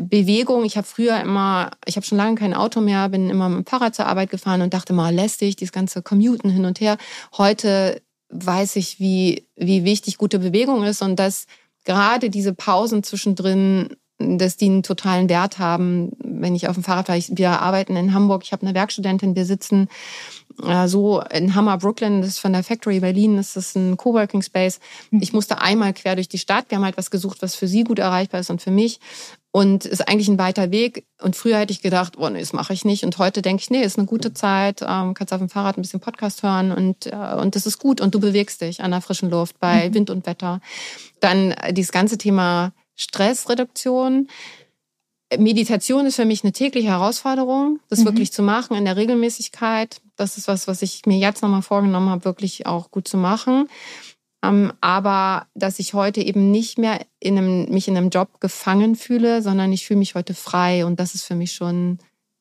[0.00, 0.64] Bewegung.
[0.64, 3.66] Ich habe früher immer, ich habe schon lange kein Auto mehr, bin immer mit dem
[3.66, 6.96] Fahrrad zur Arbeit gefahren und dachte mal, lästig, dieses ganze Commuten hin und her.
[7.36, 11.46] Heute weiß ich, wie, wie wichtig gute Bewegung ist und dass
[11.84, 16.12] gerade diese Pausen zwischendrin, dass die einen totalen Wert haben.
[16.18, 19.44] Wenn ich auf dem Fahrrad fahre, wir arbeiten in Hamburg, ich habe eine Werkstudentin, wir
[19.44, 19.88] sitzen
[20.86, 24.80] so in Hammer Brooklyn, das ist von der Factory Berlin, das ist ein Coworking Space.
[25.10, 25.22] Mhm.
[25.22, 26.66] Ich musste einmal quer durch die Stadt.
[26.68, 29.00] Wir haben halt was gesucht, was für sie gut erreichbar ist und für mich.
[29.54, 31.04] Und ist eigentlich ein weiter Weg.
[31.20, 33.04] Und früher hätte ich gedacht, oh nee, das mache ich nicht.
[33.04, 34.80] Und heute denke ich, nee, ist eine gute Zeit.
[34.80, 38.00] Ähm, kannst auf dem Fahrrad ein bisschen Podcast hören und äh, und das ist gut.
[38.00, 39.94] Und du bewegst dich an der frischen Luft bei mhm.
[39.94, 40.60] Wind und Wetter.
[41.20, 44.28] Dann äh, dieses ganze Thema Stressreduktion.
[45.38, 48.04] Meditation ist für mich eine tägliche Herausforderung, das mhm.
[48.06, 50.00] wirklich zu machen in der Regelmäßigkeit.
[50.16, 53.68] Das ist was, was ich mir jetzt nochmal vorgenommen habe, wirklich auch gut zu machen.
[54.44, 58.96] Ähm, aber dass ich heute eben nicht mehr in einem, mich in einem Job gefangen
[58.96, 60.84] fühle, sondern ich fühle mich heute frei.
[60.84, 61.98] Und das ist für mich schon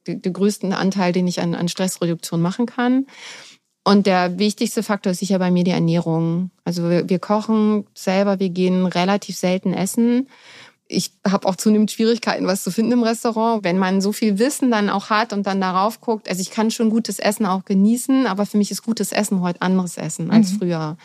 [0.08, 3.06] der größte Anteil, den ich an, an Stressreduktion machen kann.
[3.84, 6.52] Und der wichtigste Faktor ist sicher bei mir die Ernährung.
[6.64, 10.28] Also wir, wir kochen selber, wir gehen relativ selten essen
[10.92, 13.64] ich habe auch zunehmend Schwierigkeiten, was zu finden im Restaurant.
[13.64, 16.72] Wenn man so viel Wissen dann auch hat und dann darauf guckt, also ich kann
[16.72, 20.54] schon gutes Essen auch genießen, aber für mich ist gutes Essen heute anderes Essen als
[20.54, 20.58] mhm.
[20.58, 20.98] früher.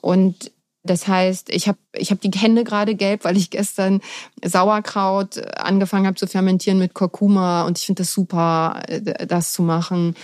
[0.00, 0.52] Und
[0.82, 4.00] das heißt, ich habe ich hab die Hände gerade gelb, weil ich gestern
[4.44, 8.82] Sauerkraut angefangen habe zu fermentieren mit Kurkuma und ich finde das super,
[9.26, 10.14] das zu machen.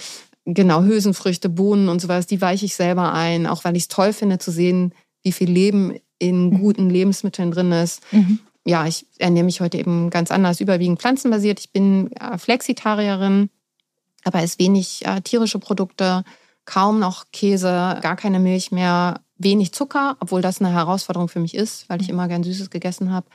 [0.44, 4.12] Genau, Hülsenfrüchte, Bohnen und sowas, die weiche ich selber ein, auch weil ich es toll
[4.12, 6.60] finde zu sehen, wie viel Leben in mhm.
[6.60, 8.02] guten Lebensmitteln drin ist.
[8.12, 11.60] Mhm ja, ich ernähre mich heute eben ganz anders, überwiegend pflanzenbasiert.
[11.60, 13.50] Ich bin äh, Flexitarierin,
[14.24, 16.24] aber es wenig äh, tierische Produkte,
[16.64, 21.54] kaum noch Käse, gar keine Milch mehr, wenig Zucker, obwohl das eine Herausforderung für mich
[21.54, 22.14] ist, weil ich mhm.
[22.14, 23.26] immer gern Süßes gegessen habe.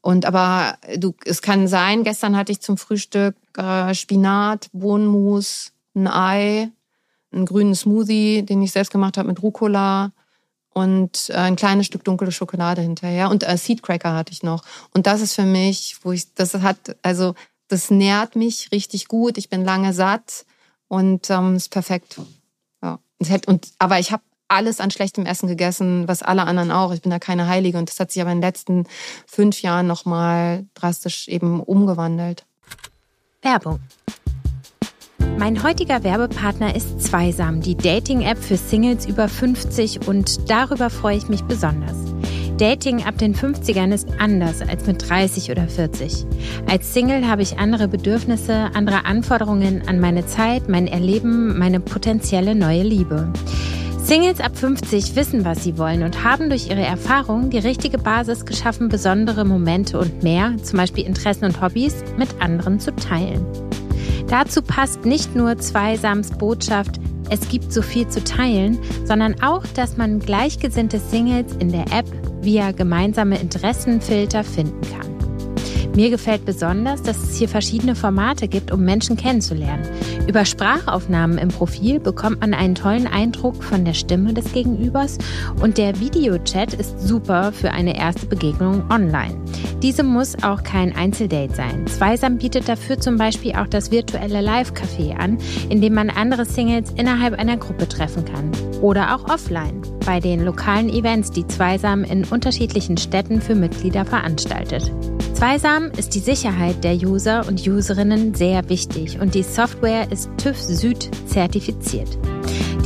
[0.00, 6.08] Und aber du, es kann sein, gestern hatte ich zum Frühstück äh, Spinat, Bohnenmus, ein
[6.08, 6.70] Ei,
[7.32, 10.12] einen grünen Smoothie, den ich selbst gemacht habe mit Rucola,
[10.76, 14.62] und äh, ein kleines Stück dunkle Schokolade hinterher und äh, Seed Cracker hatte ich noch.
[14.92, 17.34] Und das ist für mich, wo ich, das hat, also
[17.68, 19.38] das nährt mich richtig gut.
[19.38, 20.44] Ich bin lange satt
[20.88, 22.20] und ähm, ist perfekt.
[22.82, 22.98] Ja.
[23.46, 26.92] Und, aber ich habe alles an schlechtem Essen gegessen, was alle anderen auch.
[26.92, 28.86] Ich bin da keine Heilige und das hat sich aber in den letzten
[29.26, 32.44] fünf Jahren nochmal drastisch eben umgewandelt.
[33.40, 33.80] Werbung.
[35.38, 41.28] Mein heutiger Werbepartner ist Zweisam, die Dating-App für Singles über 50 und darüber freue ich
[41.28, 41.96] mich besonders.
[42.56, 46.24] Dating ab den 50ern ist anders als mit 30 oder 40.
[46.70, 52.54] Als Single habe ich andere Bedürfnisse, andere Anforderungen an meine Zeit, mein Erleben, meine potenzielle
[52.54, 53.30] neue Liebe.
[54.02, 58.46] Singles ab 50 wissen, was sie wollen und haben durch ihre Erfahrung die richtige Basis
[58.46, 63.65] geschaffen, besondere Momente und mehr, zum Beispiel Interessen und Hobbys, mit anderen zu teilen.
[64.28, 69.96] Dazu passt nicht nur Zweisams Botschaft, es gibt so viel zu teilen, sondern auch, dass
[69.96, 72.06] man gleichgesinnte Singles in der App
[72.42, 75.15] via gemeinsame Interessenfilter finden kann.
[75.96, 79.88] Mir gefällt besonders, dass es hier verschiedene Formate gibt, um Menschen kennenzulernen.
[80.28, 85.16] Über Sprachaufnahmen im Profil bekommt man einen tollen Eindruck von der Stimme des Gegenübers
[85.62, 89.40] und der Videochat ist super für eine erste Begegnung online.
[89.82, 91.86] Diese muss auch kein Einzeldate sein.
[91.86, 95.38] Zweisam bietet dafür zum Beispiel auch das virtuelle Live-Café an,
[95.70, 98.50] in dem man andere Singles innerhalb einer Gruppe treffen kann.
[98.82, 104.92] Oder auch offline, bei den lokalen Events, die Zweisam in unterschiedlichen Städten für Mitglieder veranstaltet.
[105.36, 110.58] Zweisam ist die Sicherheit der User und Userinnen sehr wichtig und die Software ist TÜV
[110.58, 112.08] Süd zertifiziert.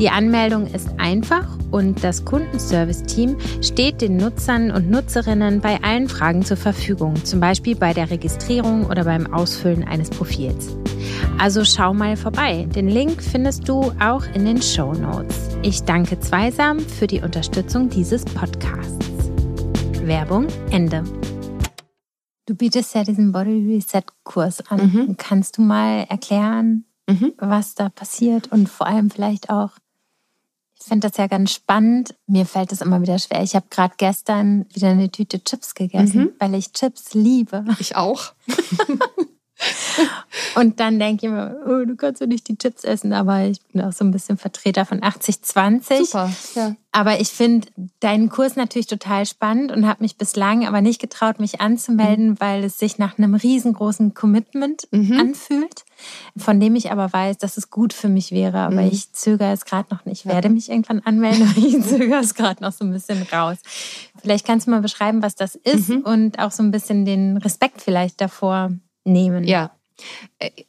[0.00, 6.44] Die Anmeldung ist einfach und das Kundenservice-Team steht den Nutzern und Nutzerinnen bei allen Fragen
[6.44, 10.76] zur Verfügung, zum Beispiel bei der Registrierung oder beim Ausfüllen eines Profils.
[11.38, 12.66] Also schau mal vorbei.
[12.74, 15.36] Den Link findest du auch in den Show Notes.
[15.62, 19.06] Ich danke Zweisam für die Unterstützung dieses Podcasts.
[20.02, 21.04] Werbung Ende.
[22.50, 24.80] Du bietest ja diesen Body Reset Kurs an.
[24.80, 25.16] Mhm.
[25.16, 27.32] Kannst du mal erklären, mhm.
[27.38, 29.70] was da passiert und vor allem vielleicht auch,
[30.76, 32.16] ich finde das ja ganz spannend.
[32.26, 33.40] Mir fällt das immer wieder schwer.
[33.44, 36.30] Ich habe gerade gestern wieder eine Tüte Chips gegessen, mhm.
[36.40, 37.64] weil ich Chips liebe.
[37.78, 38.32] Ich auch.
[40.54, 43.60] Und dann denke ich mir, oh, du kannst doch nicht die Chips essen, aber ich
[43.72, 46.06] bin auch so ein bisschen Vertreter von 80-20.
[46.06, 46.76] Super, ja.
[46.92, 47.68] Aber ich finde
[48.00, 52.40] deinen Kurs natürlich total spannend und habe mich bislang aber nicht getraut, mich anzumelden, mhm.
[52.40, 55.20] weil es sich nach einem riesengroßen Commitment mhm.
[55.20, 55.84] anfühlt,
[56.36, 58.58] von dem ich aber weiß, dass es gut für mich wäre.
[58.58, 58.88] Aber mhm.
[58.90, 60.24] ich zögere es gerade noch nicht.
[60.24, 63.58] Ich werde mich irgendwann anmelden, aber ich zögere es gerade noch so ein bisschen raus.
[64.20, 66.00] Vielleicht kannst du mal beschreiben, was das ist mhm.
[66.00, 68.70] und auch so ein bisschen den Respekt vielleicht davor
[69.10, 69.44] nehmen.
[69.44, 69.72] Ja,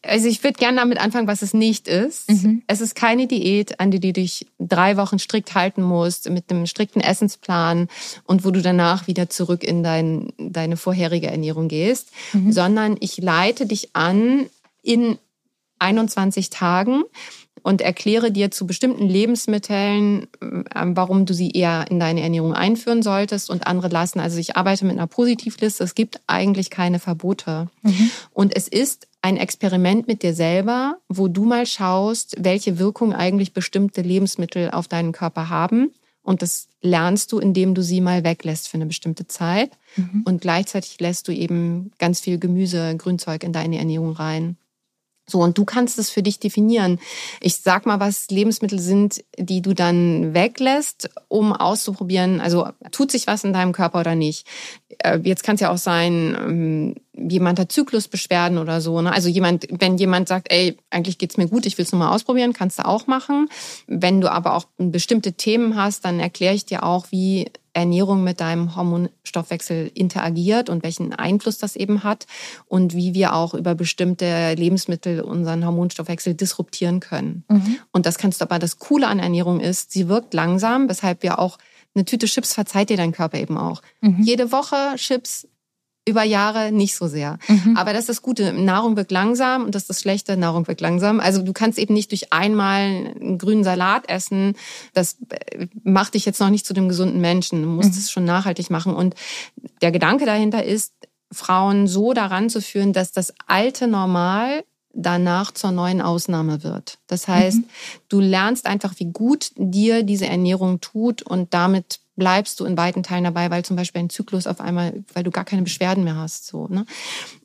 [0.02, 2.30] also ich würde gerne damit anfangen, was es nicht ist.
[2.30, 2.64] Mhm.
[2.68, 6.66] Es ist keine Diät, an die du dich drei Wochen strikt halten musst, mit einem
[6.66, 7.88] strikten Essensplan
[8.26, 12.52] und wo du danach wieder zurück in dein, deine vorherige Ernährung gehst, mhm.
[12.52, 14.48] sondern ich leite dich an
[14.84, 15.18] in
[15.80, 17.04] 21 Tagen
[17.64, 23.02] und erkläre dir zu bestimmten Lebensmitteln, ähm, warum du sie eher in deine Ernährung einführen
[23.04, 24.20] solltest und andere lassen.
[24.20, 25.84] Also ich arbeite mit einer Positivliste.
[25.84, 27.70] Es gibt eigentlich keine Verbote.
[27.82, 28.12] Mhm.
[28.34, 33.54] Und es ist ein Experiment mit dir selber, wo du mal schaust, welche Wirkung eigentlich
[33.54, 35.92] bestimmte Lebensmittel auf deinen Körper haben.
[36.24, 39.72] Und das lernst du, indem du sie mal weglässt für eine bestimmte Zeit.
[39.96, 40.24] Mhm.
[40.26, 44.58] Und gleichzeitig lässt du eben ganz viel Gemüse, Grünzeug in deine Ernährung rein.
[45.28, 47.00] So, und du kannst es für dich definieren.
[47.40, 53.28] Ich sag mal, was Lebensmittel sind, die du dann weglässt, um auszuprobieren, also tut sich
[53.28, 54.46] was in deinem Körper oder nicht.
[55.00, 59.02] Äh, jetzt kann es ja auch sein, ähm, jemand hat Zyklusbeschwerden oder so.
[59.02, 59.12] Ne?
[59.12, 62.54] Also jemand, wenn jemand sagt, ey, eigentlich geht's mir gut, ich will es nochmal ausprobieren,
[62.54, 63.50] kannst du auch machen.
[63.88, 68.42] Wenn du aber auch bestimmte Themen hast, dann erkläre ich dir auch, wie Ernährung mit
[68.42, 72.26] deinem Hormonstoffwechsel interagiert und welchen Einfluss das eben hat
[72.66, 77.44] und wie wir auch über bestimmte Lebensmittel unseren Hormonstoffwechsel disruptieren können.
[77.48, 77.78] Mhm.
[77.92, 81.40] Und das kannst du aber, das Coole an Ernährung ist, sie wirkt langsam, weshalb wir
[81.40, 81.58] auch
[81.96, 83.82] eine Tüte Chips verzeiht dir dein Körper eben auch.
[84.02, 84.24] Mhm.
[84.24, 85.48] Jede Woche Chips
[86.06, 87.38] über Jahre nicht so sehr.
[87.48, 87.78] Mhm.
[87.78, 88.54] Aber das ist das Gute.
[88.54, 90.36] Nahrung wirkt langsam und das ist das Schlechte.
[90.36, 91.20] Nahrung wirkt langsam.
[91.20, 94.56] Also du kannst eben nicht durch einmal einen grünen Salat essen.
[94.94, 97.62] Das äh, macht dich jetzt noch nicht zu dem gesunden Menschen.
[97.62, 98.00] Du musst mhm.
[98.00, 98.96] es schon nachhaltig machen.
[98.96, 99.16] Und
[99.82, 100.94] der Gedanke dahinter ist,
[101.32, 106.98] Frauen so daran zu führen, dass das alte Normal danach zur neuen Ausnahme wird.
[107.08, 107.66] Das heißt, mhm.
[108.10, 113.02] du lernst einfach, wie gut dir diese Ernährung tut und damit bleibst du in weiten
[113.02, 116.18] Teilen dabei, weil zum Beispiel ein Zyklus auf einmal, weil du gar keine Beschwerden mehr
[116.18, 116.46] hast.
[116.46, 116.86] So, ne?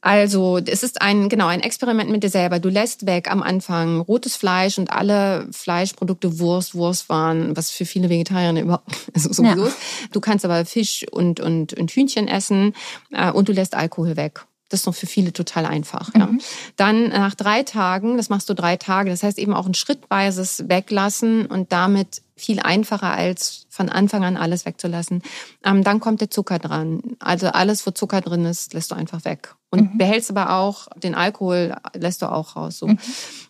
[0.03, 2.59] Also es ist ein genau ein Experiment mit dir selber.
[2.59, 8.11] Du lässt weg am Anfang rotes Fleisch und alle Fleischprodukte, Wurst, Wurstwaren, was für viele
[8.11, 9.69] Vegetarier überhaupt also sowieso.
[9.69, 9.73] Ja.
[10.12, 12.75] Du kannst aber Fisch und und und Hühnchen essen
[13.12, 14.45] äh, und du lässt Alkohol weg.
[14.68, 16.12] Das ist noch für viele total einfach.
[16.14, 16.26] Ja.
[16.26, 16.40] Mhm.
[16.76, 20.68] Dann nach drei Tagen, das machst du drei Tage, das heißt eben auch ein schrittweises
[20.68, 25.22] Weglassen und damit viel einfacher als von Anfang an alles wegzulassen.
[25.64, 27.00] Ähm, dann kommt der Zucker dran.
[27.18, 29.55] Also alles, wo Zucker drin ist, lässt du einfach weg.
[29.70, 29.98] Und mhm.
[29.98, 32.79] behältst aber auch den Alkohol, lässt du auch raus.
[32.79, 32.88] So.
[32.88, 32.98] Mhm.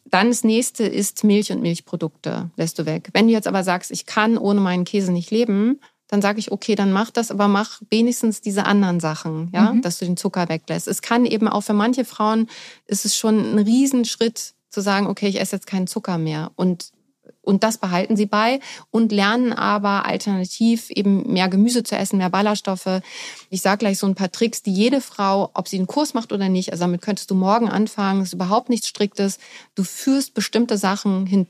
[0.05, 3.11] Dann das nächste ist Milch und Milchprodukte, lässt du weg.
[3.12, 6.53] Wenn du jetzt aber sagst, ich kann ohne meinen Käse nicht leben, dann sage ich,
[6.53, 9.83] okay, dann mach das, aber mach wenigstens diese anderen Sachen, ja, mhm.
[9.83, 10.88] dass du den Zucker weglässt.
[10.88, 12.49] Es kann eben auch für manche Frauen
[12.87, 16.53] ist es schon ein Riesenschritt zu sagen, okay, ich esse jetzt keinen Zucker mehr.
[16.57, 16.92] Und
[17.47, 18.59] und das behalten sie bei
[18.90, 23.01] und lernen aber alternativ eben mehr Gemüse zu essen, mehr Ballaststoffe.
[23.51, 26.33] Ich sage gleich so ein paar Tricks, die jede Frau, ob sie einen Kurs macht
[26.33, 29.38] oder nicht, also damit könntest du morgen anfangen, ist überhaupt nichts Striktes.
[29.77, 31.47] Du führst bestimmte Sachen hin,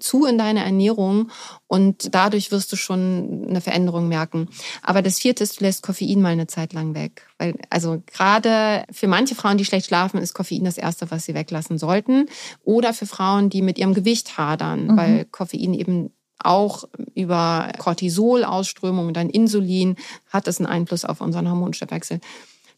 [0.00, 1.30] zu in deine Ernährung
[1.66, 4.48] und dadurch wirst du schon eine Veränderung merken.
[4.82, 7.26] Aber das vierte ist, du lässt Koffein mal eine Zeit lang weg.
[7.38, 11.34] Weil, also gerade für manche Frauen, die schlecht schlafen, ist Koffein das Erste, was sie
[11.34, 12.26] weglassen sollten.
[12.64, 14.96] Oder für Frauen, die mit ihrem Gewicht hadern, mhm.
[14.96, 19.96] weil Koffein eben auch über Cortisolausströmung, dann Insulin,
[20.28, 22.20] hat es einen Einfluss auf unseren Hormonstoffwechsel.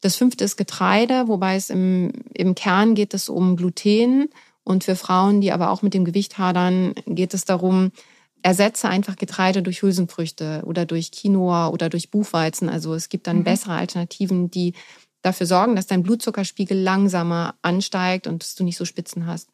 [0.01, 4.29] Das fünfte ist Getreide, wobei es im, im Kern geht es um Gluten
[4.69, 7.91] und für Frauen, die aber auch mit dem Gewicht hadern, geht es darum,
[8.43, 12.69] ersetze einfach Getreide durch Hülsenfrüchte oder durch Quinoa oder durch Buchweizen.
[12.69, 13.45] Also es gibt dann mhm.
[13.45, 14.75] bessere Alternativen, die
[15.23, 19.49] dafür sorgen, dass dein Blutzuckerspiegel langsamer ansteigt und dass du nicht so Spitzen hast.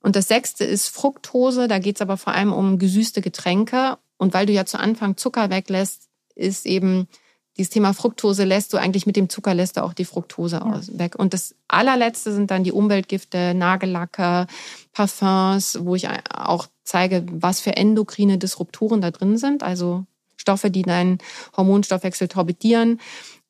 [0.00, 1.66] Und das sechste ist Fructose.
[1.66, 3.98] Da geht es aber vor allem um gesüßte Getränke.
[4.16, 7.08] Und weil du ja zu Anfang Zucker weglässt, ist eben
[7.56, 10.62] dieses Thema Fructose lässt du eigentlich mit dem Zucker lässt du auch die Fructose ja.
[10.62, 11.16] aus, weg.
[11.16, 14.46] Und das allerletzte sind dann die Umweltgifte, Nagellacke,
[14.92, 20.04] Parfums, wo ich auch zeige, was für endokrine Disruptoren da drin sind, also
[20.36, 21.18] Stoffe, die deinen
[21.56, 23.00] Hormonstoffwechsel torpedieren.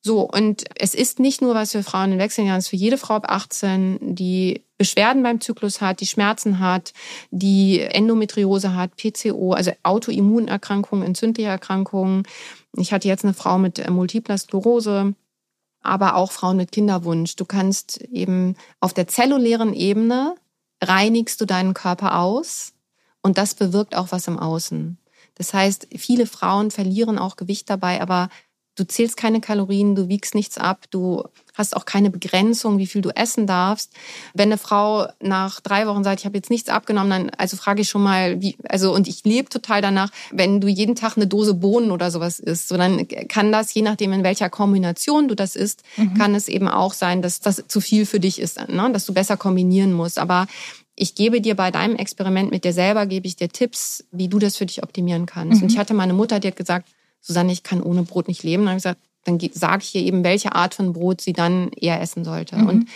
[0.05, 2.97] So, und es ist nicht nur was für Frauen in Wechseljahren, es ist für jede
[2.97, 6.91] Frau ab 18, die Beschwerden beim Zyklus hat, die Schmerzen hat,
[7.31, 12.23] die Endometriose hat, PCO, also Autoimmunerkrankungen, entzündliche Erkrankungen.
[12.75, 15.15] Ich hatte jetzt eine Frau mit äh, multipler Sklerose,
[15.81, 17.35] aber auch Frauen mit Kinderwunsch.
[17.35, 20.35] Du kannst eben auf der zellulären Ebene
[20.81, 22.73] reinigst du deinen Körper aus
[23.21, 24.97] und das bewirkt auch was im Außen.
[25.35, 28.29] Das heißt, viele Frauen verlieren auch Gewicht dabei, aber
[28.75, 33.01] du zählst keine Kalorien, du wiegst nichts ab, du hast auch keine Begrenzung, wie viel
[33.01, 33.91] du essen darfst.
[34.33, 37.81] Wenn eine Frau nach drei Wochen sagt, ich habe jetzt nichts abgenommen, dann also frage
[37.81, 41.27] ich schon mal, wie, also und ich lebe total danach, wenn du jeden Tag eine
[41.27, 45.35] Dose Bohnen oder sowas isst, so dann kann das, je nachdem in welcher Kombination du
[45.35, 46.15] das isst, mhm.
[46.15, 48.89] kann es eben auch sein, dass das zu viel für dich ist, ne?
[48.91, 50.17] dass du besser kombinieren musst.
[50.17, 50.47] Aber
[50.95, 54.39] ich gebe dir bei deinem Experiment mit dir selber, gebe ich dir Tipps, wie du
[54.39, 55.57] das für dich optimieren kannst.
[55.57, 55.63] Mhm.
[55.63, 56.87] Und ich hatte meine Mutter, die hat gesagt,
[57.23, 58.63] Susanne, ich kann ohne Brot nicht leben.
[58.63, 61.69] Dann habe ich gesagt, dann sage ich ihr eben, welche Art von Brot sie dann
[61.69, 62.57] eher essen sollte.
[62.57, 62.67] Mhm.
[62.67, 62.89] Und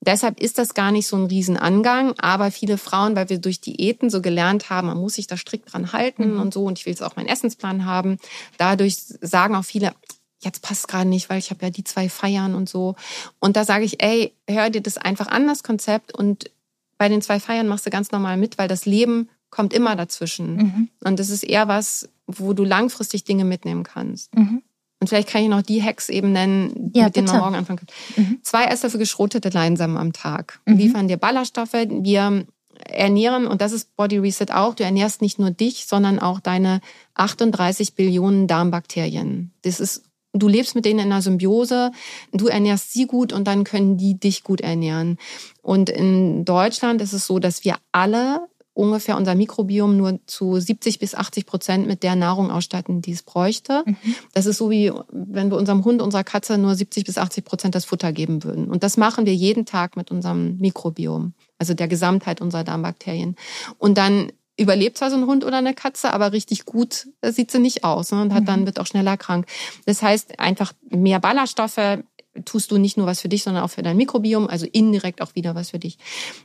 [0.00, 2.12] deshalb ist das gar nicht so ein Riesenangang.
[2.18, 5.72] Aber viele Frauen, weil wir durch Diäten so gelernt haben, man muss sich da strikt
[5.72, 6.40] dran halten mhm.
[6.40, 6.64] und so.
[6.64, 8.18] Und ich will jetzt auch meinen Essensplan haben.
[8.58, 9.94] Dadurch sagen auch viele,
[10.40, 12.94] jetzt passt gerade nicht, weil ich habe ja die zwei Feiern und so.
[13.40, 16.14] Und da sage ich, ey, hör dir das einfach an, das Konzept.
[16.14, 16.50] Und
[16.98, 20.56] bei den zwei Feiern machst du ganz normal mit, weil das Leben kommt immer dazwischen.
[20.56, 20.88] Mhm.
[21.04, 22.08] Und das ist eher was,
[22.38, 24.34] wo du langfristig Dinge mitnehmen kannst.
[24.36, 24.62] Mhm.
[25.00, 27.80] Und vielleicht kann ich noch die Hacks eben nennen, ja, mit denen man morgen anfangen
[27.80, 28.24] kann.
[28.24, 28.38] Mhm.
[28.42, 30.76] Zwei Esslöffel geschrotete Leinsamen am Tag mhm.
[30.76, 31.72] liefern dir Ballaststoffe.
[31.72, 32.46] Wir
[32.86, 36.80] ernähren, und das ist Body Reset auch, du ernährst nicht nur dich, sondern auch deine
[37.14, 39.52] 38 Billionen Darmbakterien.
[39.62, 40.04] Das ist
[40.34, 41.92] Du lebst mit denen in einer Symbiose,
[42.32, 45.18] du ernährst sie gut und dann können die dich gut ernähren.
[45.60, 50.98] Und in Deutschland ist es so, dass wir alle ungefähr unser Mikrobiom nur zu 70
[50.98, 53.82] bis 80 Prozent mit der Nahrung ausstatten, die es bräuchte.
[53.84, 53.96] Mhm.
[54.32, 57.74] Das ist so wie, wenn wir unserem Hund, unserer Katze nur 70 bis 80 Prozent
[57.74, 58.70] das Futter geben würden.
[58.70, 63.36] Und das machen wir jeden Tag mit unserem Mikrobiom, also der Gesamtheit unserer Darmbakterien.
[63.78, 67.58] Und dann überlebt zwar so ein Hund oder eine Katze, aber richtig gut sieht sie
[67.58, 68.20] nicht aus ne?
[68.20, 68.66] und hat dann mhm.
[68.66, 69.46] wird auch schneller krank.
[69.86, 71.98] Das heißt einfach mehr Ballaststoffe,
[72.44, 75.34] tust du nicht nur was für dich, sondern auch für dein Mikrobiom, also indirekt auch
[75.34, 75.98] wieder was für dich.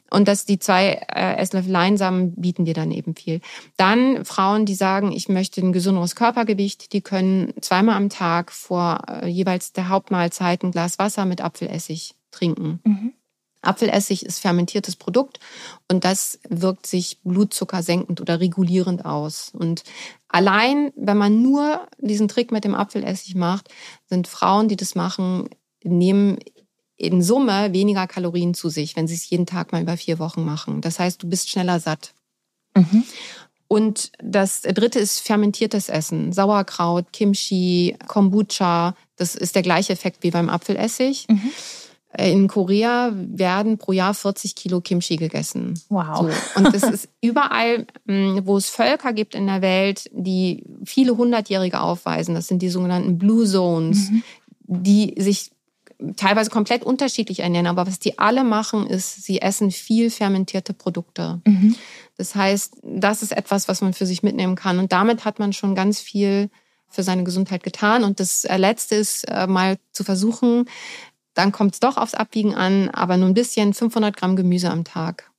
[0.09, 3.41] Und dass die zwei äh, Esslöffel Leinsamen bieten dir dann eben viel.
[3.77, 9.01] Dann Frauen, die sagen, ich möchte ein gesünderes Körpergewicht, die können zweimal am Tag vor
[9.07, 12.79] äh, jeweils der Hauptmahlzeit ein Glas Wasser mit Apfelessig trinken.
[12.83, 13.13] Mhm.
[13.61, 15.39] Apfelessig ist fermentiertes Produkt
[15.89, 19.51] und das wirkt sich Blutzucker senkend oder regulierend aus.
[19.53, 19.83] Und
[20.27, 23.69] allein, wenn man nur diesen Trick mit dem Apfelessig macht,
[24.05, 25.49] sind Frauen, die das machen,
[25.87, 26.37] nehmen
[26.97, 30.43] in Summe weniger Kalorien zu sich, wenn sie es jeden Tag mal über vier Wochen
[30.43, 30.81] machen.
[30.81, 32.13] Das heißt, du bist schneller satt.
[32.75, 33.03] Mhm.
[33.67, 36.31] Und das dritte ist fermentiertes Essen.
[36.31, 38.95] Sauerkraut, Kimchi, Kombucha.
[39.17, 41.27] Das ist der gleiche Effekt wie beim Apfelessig.
[41.29, 41.51] Mhm.
[42.17, 45.79] In Korea werden pro Jahr 40 Kilo Kimchi gegessen.
[45.89, 46.31] Wow.
[46.31, 46.59] So.
[46.59, 51.81] Und das ist überall, hm, wo es Völker gibt in der Welt, die viele Hundertjährige
[51.81, 52.33] aufweisen.
[52.33, 54.23] Das sind die sogenannten Blue Zones, mhm.
[54.65, 55.51] die sich
[56.15, 57.67] teilweise komplett unterschiedlich ernähren.
[57.67, 61.41] Aber was die alle machen, ist, sie essen viel fermentierte Produkte.
[61.45, 61.75] Mhm.
[62.17, 64.79] Das heißt, das ist etwas, was man für sich mitnehmen kann.
[64.79, 66.49] Und damit hat man schon ganz viel
[66.89, 68.03] für seine Gesundheit getan.
[68.03, 70.65] Und das Letzte ist, äh, mal zu versuchen,
[71.33, 74.83] dann kommt es doch aufs Abwiegen an, aber nur ein bisschen 500 Gramm Gemüse am
[74.83, 75.31] Tag.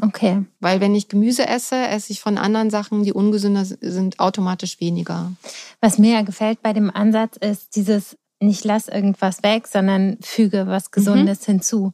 [0.00, 0.44] Okay.
[0.60, 5.32] Weil wenn ich Gemüse esse, esse ich von anderen Sachen, die ungesünder sind, automatisch weniger.
[5.80, 10.66] Was mir ja gefällt bei dem Ansatz ist dieses nicht lass irgendwas weg, sondern füge
[10.66, 10.90] was mhm.
[10.92, 11.52] Gesundes mhm.
[11.52, 11.92] hinzu.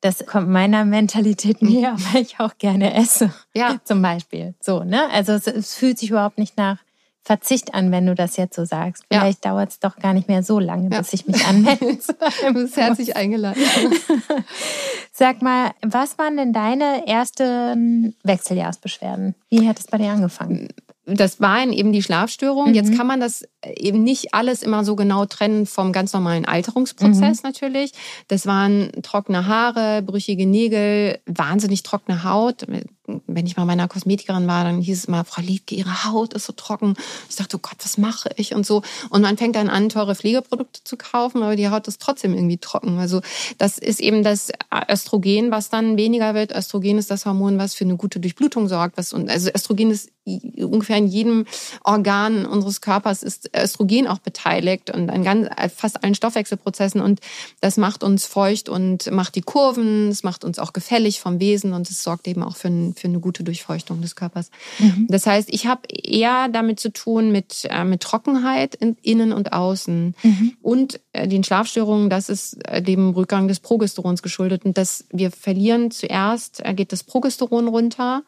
[0.00, 3.32] Das kommt meiner Mentalität näher, weil ich auch gerne esse.
[3.54, 3.78] Ja.
[3.84, 4.54] Zum Beispiel.
[4.60, 5.08] So, ne?
[5.10, 6.78] Also es, es fühlt sich überhaupt nicht nach
[7.24, 9.04] Verzicht an, wenn du das jetzt so sagst.
[9.08, 9.52] Vielleicht ja.
[9.52, 10.98] dauert es doch gar nicht mehr so lange, ja.
[10.98, 11.98] bis ich mich anmelde.
[12.46, 13.62] du bist herzlich eingeladen.
[15.12, 19.36] Sag mal, was waren denn deine ersten Wechseljahrsbeschwerden?
[19.50, 20.70] Wie hat es bei dir angefangen?
[21.06, 22.70] Das waren eben die Schlafstörungen.
[22.70, 22.74] Mhm.
[22.74, 23.44] Jetzt kann man das
[23.76, 27.48] eben nicht alles immer so genau trennen vom ganz normalen Alterungsprozess mhm.
[27.48, 27.92] natürlich.
[28.28, 32.66] Das waren trockene Haare, brüchige Nägel, wahnsinnig trockene Haut
[33.26, 36.46] wenn ich mal meiner Kosmetikerin war, dann hieß es immer, Frau Liedke, Ihre Haut ist
[36.46, 36.94] so trocken.
[37.28, 38.82] Ich dachte, oh Gott, was mache ich und so.
[39.10, 42.58] Und man fängt dann an, teure Pflegeprodukte zu kaufen, aber die Haut ist trotzdem irgendwie
[42.58, 42.98] trocken.
[42.98, 43.20] Also
[43.58, 44.52] das ist eben das
[44.90, 46.54] Östrogen, was dann weniger wird.
[46.54, 48.96] Östrogen ist das Hormon, was für eine gute Durchblutung sorgt.
[48.96, 51.46] Was, und also Östrogen ist ungefähr in jedem
[51.82, 57.00] Organ unseres Körpers ist Östrogen auch beteiligt und an ganz, fast allen Stoffwechselprozessen.
[57.00, 57.20] Und
[57.60, 61.72] das macht uns feucht und macht die Kurven, es macht uns auch gefällig vom Wesen
[61.72, 64.50] und es sorgt eben auch für, ein, für eine gute Durchfeuchtung des Körpers.
[64.78, 65.06] Mhm.
[65.08, 69.52] Das heißt, ich habe eher damit zu tun mit, äh, mit Trockenheit in, innen und
[69.52, 70.52] außen mhm.
[70.62, 74.64] und äh, den Schlafstörungen, das ist äh, dem Rückgang des Progesterons geschuldet.
[74.64, 78.22] Und dass wir verlieren zuerst, äh, geht das Progesteron runter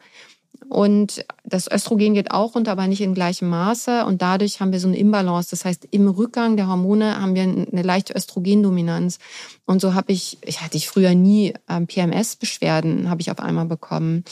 [0.69, 4.05] Und das Östrogen geht auch runter, aber nicht in gleichem Maße.
[4.05, 5.49] Und dadurch haben wir so eine Imbalance.
[5.51, 9.19] Das heißt, im Rückgang der Hormone haben wir eine leichte Östrogendominanz.
[9.65, 13.65] Und so habe ich, ich hatte ich früher nie ähm, PMS-Beschwerden, habe ich auf einmal
[13.65, 14.23] bekommen.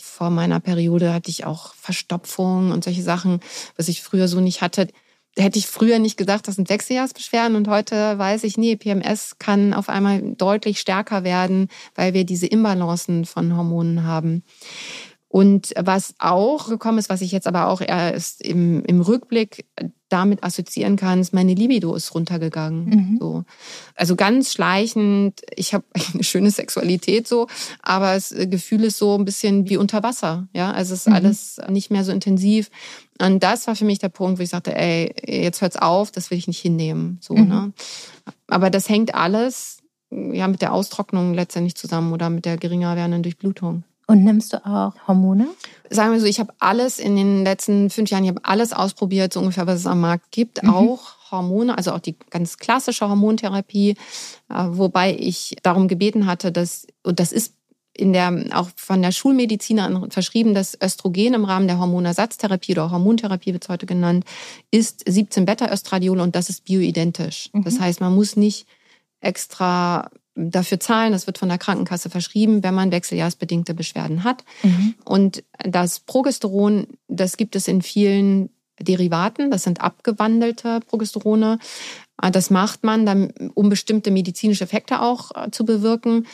[0.00, 3.40] Vor meiner Periode hatte ich auch Verstopfung und solche Sachen,
[3.76, 4.88] was ich früher so nicht hatte
[5.38, 9.72] hätte ich früher nicht gedacht, das sind Wechseljahrsbeschwerden und heute weiß ich, nee, PMS kann
[9.72, 14.42] auf einmal deutlich stärker werden, weil wir diese Imbalancen von Hormonen haben.
[15.32, 19.64] Und was auch gekommen ist, was ich jetzt aber auch erst im, im Rückblick
[20.10, 22.84] damit assoziieren kann, ist, meine Libido ist runtergegangen.
[22.84, 23.16] Mhm.
[23.18, 23.44] So.
[23.94, 27.46] Also ganz schleichend, ich habe eine schöne Sexualität so,
[27.80, 30.48] aber das Gefühl ist so ein bisschen wie unter Wasser.
[30.52, 31.14] Ja, also es ist mhm.
[31.14, 32.70] alles nicht mehr so intensiv.
[33.18, 36.30] Und das war für mich der Punkt, wo ich sagte, ey, jetzt hört's auf, das
[36.30, 37.16] will ich nicht hinnehmen.
[37.22, 37.48] So, mhm.
[37.48, 37.72] ne?
[38.48, 39.78] Aber das hängt alles
[40.10, 43.84] ja mit der Austrocknung letztendlich zusammen oder mit der geringer werdenden Durchblutung.
[44.06, 45.46] Und nimmst du auch Hormone?
[45.90, 49.32] Sagen wir so, ich habe alles in den letzten fünf Jahren, ich habe alles ausprobiert,
[49.32, 50.62] so ungefähr, was es am Markt gibt.
[50.62, 50.70] Mhm.
[50.70, 53.90] Auch Hormone, also auch die ganz klassische Hormontherapie,
[54.50, 57.54] äh, wobei ich darum gebeten hatte, dass, und das ist
[57.94, 63.52] in der, auch von der Schulmedizinerin verschrieben, dass Östrogen im Rahmen der Hormonersatztherapie oder Hormontherapie
[63.52, 64.24] wird es heute genannt,
[64.70, 67.50] ist 17 Beta-Östradiol und das ist bioidentisch.
[67.52, 67.64] Mhm.
[67.64, 68.66] Das heißt, man muss nicht
[69.20, 71.12] extra dafür zahlen.
[71.12, 74.44] Das wird von der Krankenkasse verschrieben, wenn man wechseljahrsbedingte Beschwerden hat.
[74.62, 74.94] Mhm.
[75.04, 79.50] Und das Progesteron, das gibt es in vielen Derivaten.
[79.50, 81.58] Das sind abgewandelte Progesterone.
[82.30, 86.26] Das macht man, dann, um bestimmte medizinische Effekte auch äh, zu bewirken.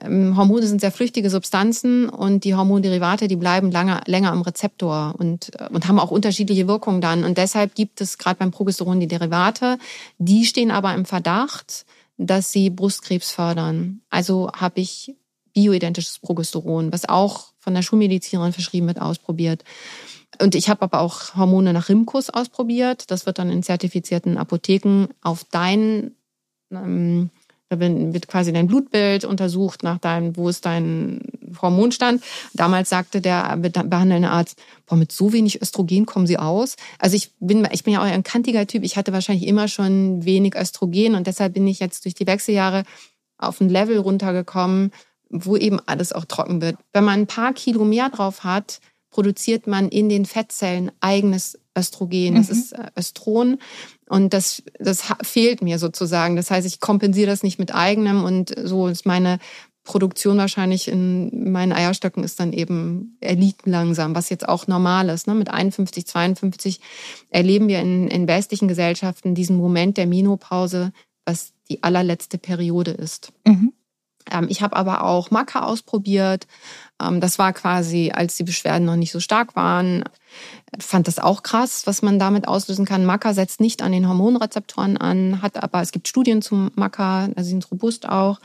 [0.00, 5.14] Ähm, Hormone sind sehr flüchtige Substanzen und die Hormonderivate, die bleiben lange, länger am Rezeptor
[5.18, 7.24] und, äh, und haben auch unterschiedliche Wirkungen dann.
[7.24, 9.78] Und deshalb gibt es gerade beim Progesteron die Derivate.
[10.18, 11.84] Die stehen aber im Verdacht,
[12.18, 14.02] dass sie Brustkrebs fördern.
[14.10, 15.14] Also habe ich
[15.54, 19.64] bioidentisches Progesteron, was auch von der Schulmedizinerin verschrieben wird, ausprobiert.
[20.40, 23.10] Und ich habe aber auch Hormone nach Rimkus ausprobiert.
[23.10, 26.12] Das wird dann in zertifizierten Apotheken auf dein
[26.70, 27.30] ähm,
[27.68, 31.20] da wird quasi dein Blutbild untersucht nach deinem, wo ist dein
[31.60, 32.22] Hormonstand.
[32.54, 36.76] Damals sagte der behandelnde Arzt, boah, mit so wenig Östrogen kommen Sie aus.
[36.98, 38.84] Also ich bin, ich bin ja auch ein kantiger Typ.
[38.84, 42.84] Ich hatte wahrscheinlich immer schon wenig Östrogen und deshalb bin ich jetzt durch die Wechseljahre
[43.36, 44.90] auf ein Level runtergekommen,
[45.28, 46.76] wo eben alles auch trocken wird.
[46.94, 48.80] Wenn man ein paar Kilo mehr drauf hat,
[49.10, 52.34] produziert man in den Fettzellen eigenes Östrogen.
[52.34, 52.52] Das mhm.
[52.52, 53.58] ist äh, Östron.
[54.08, 56.36] Und das, das fehlt mir sozusagen.
[56.36, 59.38] Das heißt, ich kompensiere das nicht mit eigenem und so ist meine
[59.88, 65.26] Produktion wahrscheinlich in meinen Eierstöcken ist dann eben erliegt langsam, was jetzt auch normal ist.
[65.26, 65.34] Ne?
[65.34, 66.80] Mit 51, 52
[67.30, 70.92] erleben wir in, in westlichen Gesellschaften diesen Moment der Menopause,
[71.24, 73.32] was die allerletzte Periode ist.
[73.46, 73.72] Mhm.
[74.30, 76.46] Ähm, ich habe aber auch Maca ausprobiert.
[77.02, 80.04] Ähm, das war quasi, als die Beschwerden noch nicht so stark waren.
[80.78, 83.06] Fand das auch krass, was man damit auslösen kann.
[83.06, 87.42] Maca setzt nicht an den Hormonrezeptoren an, hat aber, es gibt Studien zum Maca, da
[87.42, 88.40] sind robust auch.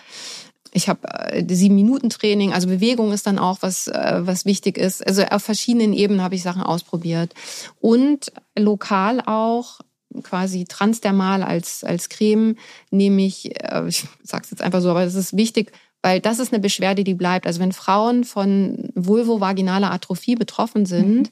[0.72, 4.78] Ich habe äh, sieben Minuten Training, also Bewegung ist dann auch was, äh, was wichtig
[4.78, 5.06] ist.
[5.06, 7.34] Also auf verschiedenen Ebenen habe ich Sachen ausprobiert
[7.80, 9.82] und lokal auch
[10.22, 12.56] quasi transdermal als, als Creme
[12.91, 15.72] nehme ich, äh, ich sage es jetzt einfach so, aber es ist wichtig,
[16.04, 17.47] weil das ist eine Beschwerde, die bleibt.
[17.47, 21.30] Also wenn Frauen von vulvovaginaler Atrophie betroffen sind, mhm.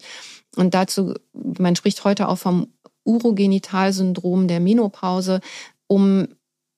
[0.55, 2.67] und dazu, man spricht heute auch vom
[3.03, 5.41] Urogenitalsyndrom der Menopause,
[5.87, 6.27] um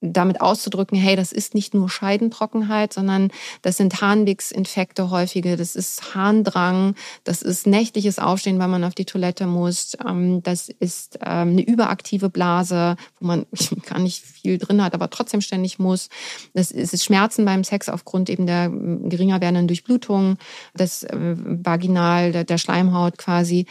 [0.03, 3.31] damit auszudrücken, hey, das ist nicht nur Scheidentrockenheit, sondern
[3.61, 9.05] das sind Harnwegsinfekte häufige, das ist Harndrang, das ist nächtliches Aufstehen, weil man auf die
[9.05, 13.45] Toilette muss, ähm, das ist ähm, eine überaktive Blase, wo man
[13.85, 16.09] gar nicht viel drin hat, aber trotzdem ständig muss.
[16.53, 20.37] Das ist Schmerzen beim Sex aufgrund eben der ähm, geringer werdenden Durchblutung,
[20.73, 23.65] das äh, Vaginal, der Schleimhaut quasi.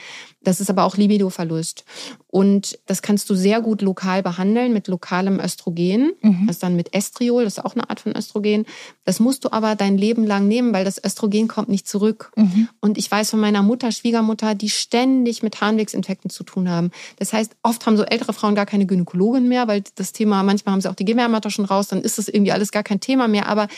[0.44, 1.84] Das ist aber auch Libidoverlust.
[2.28, 6.12] Und das kannst du sehr gut lokal behandeln mit lokalem Östrogen.
[6.22, 6.46] Mhm.
[6.46, 8.64] Das ist dann mit Estriol, das ist auch eine Art von Östrogen.
[9.04, 12.32] Das musst du aber dein Leben lang nehmen, weil das Östrogen kommt nicht zurück.
[12.36, 12.68] Mhm.
[12.80, 16.90] Und ich weiß von meiner Mutter, Schwiegermutter, die ständig mit Harnwegsinfekten zu tun haben.
[17.18, 20.72] Das heißt, oft haben so ältere Frauen gar keine Gynäkologin mehr, weil das Thema, manchmal
[20.72, 23.28] haben sie auch die Gebärmutter schon raus, dann ist das irgendwie alles gar kein Thema
[23.28, 23.46] mehr.
[23.46, 23.68] Aber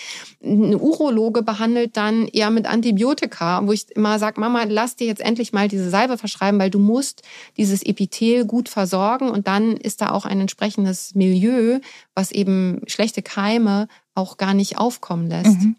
[0.45, 5.21] ein Urologe behandelt dann eher mit Antibiotika, wo ich immer sage, Mama, lass dir jetzt
[5.21, 7.23] endlich mal diese Salbe verschreiben, weil du musst
[7.57, 11.81] dieses Epithel gut versorgen und dann ist da auch ein entsprechendes Milieu,
[12.15, 15.61] was eben schlechte Keime auch gar nicht aufkommen lässt.
[15.61, 15.77] Mhm.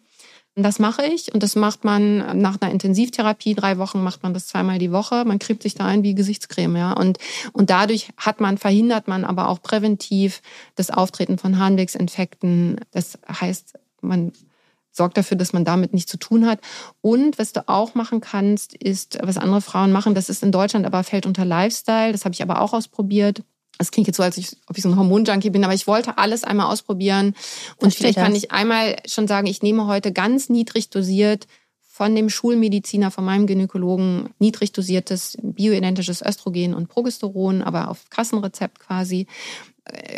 [0.57, 4.34] Und das mache ich und das macht man nach einer Intensivtherapie, drei Wochen macht man
[4.34, 5.26] das zweimal die Woche.
[5.26, 6.93] Man cremt sich da ein wie Gesichtscreme, ja.
[6.93, 7.17] Und,
[7.51, 10.41] und dadurch hat man, verhindert man aber auch präventiv
[10.76, 12.80] das Auftreten von Harnwegsinfekten.
[12.91, 14.32] Das heißt, man
[14.95, 16.59] sorgt dafür, dass man damit nichts zu tun hat.
[17.01, 20.85] Und was du auch machen kannst, ist, was andere Frauen machen, das ist in Deutschland
[20.85, 22.11] aber fällt unter Lifestyle.
[22.11, 23.43] Das habe ich aber auch ausprobiert.
[23.77, 26.17] Es klingt jetzt so, als ich, ob ich so ein Hormonjunkie bin, aber ich wollte
[26.17, 27.35] alles einmal ausprobieren.
[27.77, 31.45] Und vielleicht kann ich einmal schon sagen, ich nehme heute ganz niedrig dosiert
[31.81, 38.79] von dem Schulmediziner, von meinem Gynäkologen, niedrig dosiertes bioidentisches Östrogen und Progesteron, aber auf Kassenrezept
[38.79, 39.27] quasi.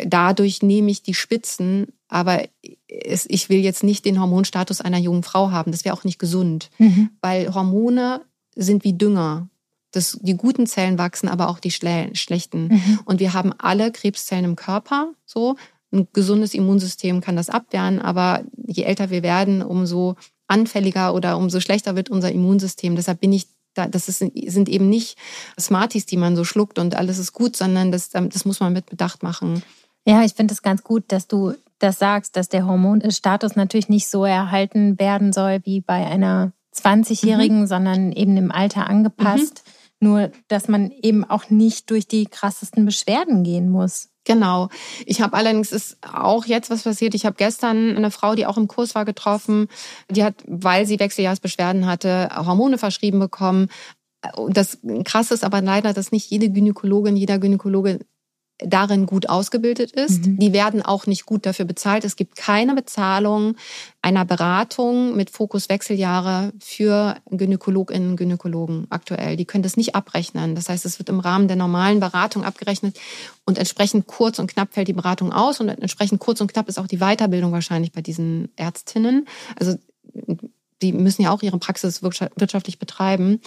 [0.06, 2.44] Dadurch nehme ich die Spitzen, aber
[2.86, 5.72] ich will jetzt nicht den Hormonstatus einer jungen Frau haben.
[5.72, 7.10] Das wäre auch nicht gesund, mhm.
[7.20, 8.22] weil Hormone
[8.54, 9.48] sind wie Dünger.
[9.90, 12.68] Das, die guten Zellen wachsen, aber auch die schlechten.
[12.68, 13.00] Mhm.
[13.06, 15.12] Und wir haben alle Krebszellen im Körper.
[15.24, 15.56] So
[15.92, 20.16] ein gesundes Immunsystem kann das abwehren, aber je älter wir werden, umso
[20.46, 22.96] anfälliger oder umso schlechter wird unser Immunsystem.
[22.96, 23.46] Deshalb bin ich
[23.86, 25.18] das sind eben nicht
[25.58, 28.86] Smarties, die man so schluckt und alles ist gut, sondern das, das muss man mit
[28.86, 29.62] Bedacht machen.
[30.06, 34.08] Ja, ich finde es ganz gut, dass du das sagst, dass der Hormonstatus natürlich nicht
[34.08, 37.66] so erhalten werden soll wie bei einer 20-Jährigen, mhm.
[37.66, 39.62] sondern eben im Alter angepasst.
[39.64, 39.72] Mhm.
[40.00, 44.10] Nur, dass man eben auch nicht durch die krassesten Beschwerden gehen muss.
[44.28, 44.68] Genau.
[45.06, 47.14] Ich habe allerdings ist auch jetzt was passiert.
[47.14, 49.68] Ich habe gestern eine Frau, die auch im Kurs war, getroffen.
[50.10, 53.68] Die hat, weil sie Wechseljahrsbeschwerden hatte, Hormone verschrieben bekommen.
[54.50, 58.00] Das Krasse ist aber leider, dass nicht jede Gynäkologin, jeder Gynäkologe
[58.58, 60.26] darin gut ausgebildet ist.
[60.26, 60.38] Mhm.
[60.38, 62.04] Die werden auch nicht gut dafür bezahlt.
[62.04, 63.54] Es gibt keine Bezahlung
[64.02, 69.36] einer Beratung mit Fokus Wechseljahre für Gynäkologinnen und Gynäkologen aktuell.
[69.36, 70.54] Die können das nicht abrechnen.
[70.54, 72.98] Das heißt, es wird im Rahmen der normalen Beratung abgerechnet
[73.44, 76.78] und entsprechend kurz und knapp fällt die Beratung aus und entsprechend kurz und knapp ist
[76.78, 79.26] auch die Weiterbildung wahrscheinlich bei diesen Ärztinnen.
[79.56, 79.76] Also
[80.82, 83.40] die müssen ja auch ihre Praxis wirtschaftlich betreiben.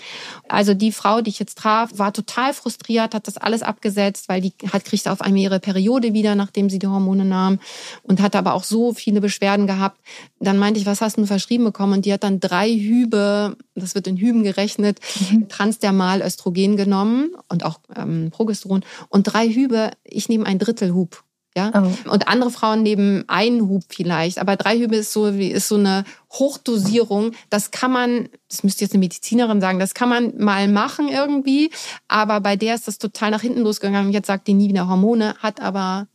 [0.48, 4.42] Also die Frau, die ich jetzt traf, war total frustriert, hat das alles abgesetzt, weil
[4.42, 7.60] die hat kriegt auf einmal ihre Periode wieder, nachdem sie die Hormone nahm
[8.04, 10.00] und hatte aber auch so viele Beschwerden gehabt.
[10.40, 11.94] Dann meinte ich, was hast du verschrieben bekommen?
[11.94, 15.48] Und die hat dann drei Hübe, das wird in Hüben gerechnet, mhm.
[15.50, 21.24] transdermal Östrogen genommen und auch ähm, Progesteron und drei Hübe, ich nehme ein Drittel Hub.
[21.56, 21.72] Ja?
[21.76, 22.12] Oh.
[22.12, 25.76] Und andere Frauen nehmen einen Hub vielleicht, aber drei Hübe ist so wie ist so
[25.76, 27.32] eine Hochdosierung.
[27.50, 31.72] Das kann man, das müsste jetzt eine Medizinerin sagen, das kann man mal machen irgendwie,
[32.08, 34.14] aber bei der ist das total nach hinten losgegangen.
[34.14, 36.08] Jetzt sagt die nie wieder Hormone, hat aber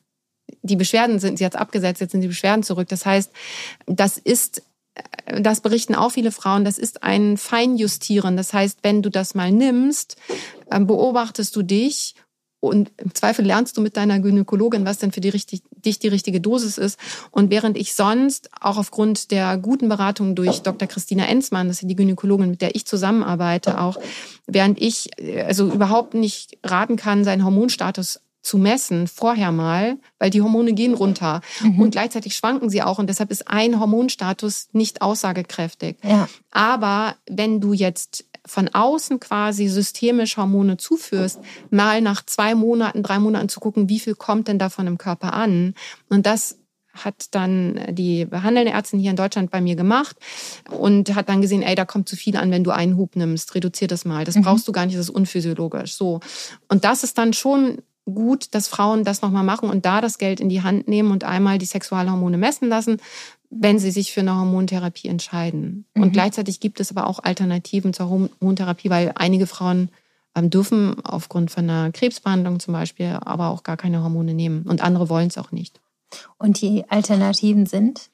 [0.62, 2.88] die Beschwerden sind, sie hat abgesetzt, jetzt sind die Beschwerden zurück.
[2.88, 3.30] Das heißt,
[3.86, 4.62] das ist
[5.26, 8.36] das berichten auch viele Frauen, das ist ein Feinjustieren.
[8.36, 10.16] Das heißt, wenn du das mal nimmst,
[10.70, 12.14] ähm, beobachtest du dich
[12.60, 16.08] und im Zweifel lernst du mit deiner Gynäkologin, was denn für die richtig, dich die
[16.08, 16.98] richtige Dosis ist.
[17.30, 20.88] Und während ich sonst auch aufgrund der guten Beratung durch Dr.
[20.88, 23.98] Christina Enzmann, das ist die Gynäkologin, mit der ich zusammenarbeite, auch,
[24.46, 25.10] während ich
[25.46, 30.94] also überhaupt nicht raten kann, seinen Hormonstatus zu messen, vorher mal, weil die Hormone gehen
[30.94, 31.80] runter mhm.
[31.80, 35.96] und gleichzeitig schwanken sie auch und deshalb ist ein Hormonstatus nicht aussagekräftig.
[36.04, 36.28] Ja.
[36.52, 41.40] Aber wenn du jetzt von außen quasi systemisch Hormone zuführst,
[41.70, 45.32] mal nach zwei Monaten, drei Monaten zu gucken, wie viel kommt denn davon im Körper
[45.32, 45.74] an.
[46.08, 46.58] Und das
[47.04, 50.16] hat dann die behandelnde Ärztin hier in Deutschland bei mir gemacht
[50.70, 53.54] und hat dann gesehen, ey, da kommt zu viel an, wenn du einen Hub nimmst,
[53.54, 54.24] reduzier das mal.
[54.24, 54.42] Das mhm.
[54.42, 55.94] brauchst du gar nicht, das ist unphysiologisch.
[55.94, 56.20] So.
[56.68, 60.38] Und das ist dann schon gut, dass Frauen das nochmal machen und da das Geld
[60.38, 62.98] in die Hand nehmen und einmal die Sexualhormone messen lassen,
[63.50, 65.86] wenn sie sich für eine Hormontherapie entscheiden.
[65.94, 66.02] Mhm.
[66.02, 69.90] Und gleichzeitig gibt es aber auch Alternativen zur Hormontherapie, weil einige Frauen
[70.34, 74.82] ähm, dürfen aufgrund von einer Krebsbehandlung zum Beispiel aber auch gar keine Hormone nehmen und
[74.82, 75.80] andere wollen es auch nicht.
[76.38, 78.10] Und die Alternativen sind?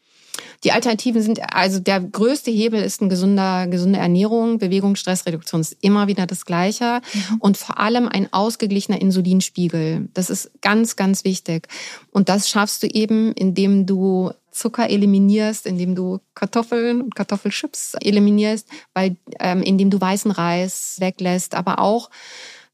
[0.65, 5.77] Die Alternativen sind, also der größte Hebel ist eine gesunder, gesunde Ernährung, Bewegung, Stressreduktion ist
[5.81, 7.37] immer wieder das Gleiche mhm.
[7.41, 10.09] und vor allem ein ausgeglichener Insulinspiegel.
[10.15, 11.69] Das ist ganz, ganz wichtig.
[12.13, 18.69] Und das schaffst du eben, indem du Zucker eliminierst, indem du Kartoffeln und Kartoffelchips eliminierst,
[18.95, 22.11] weil ähm, indem du weißen Reis weglässt, aber auch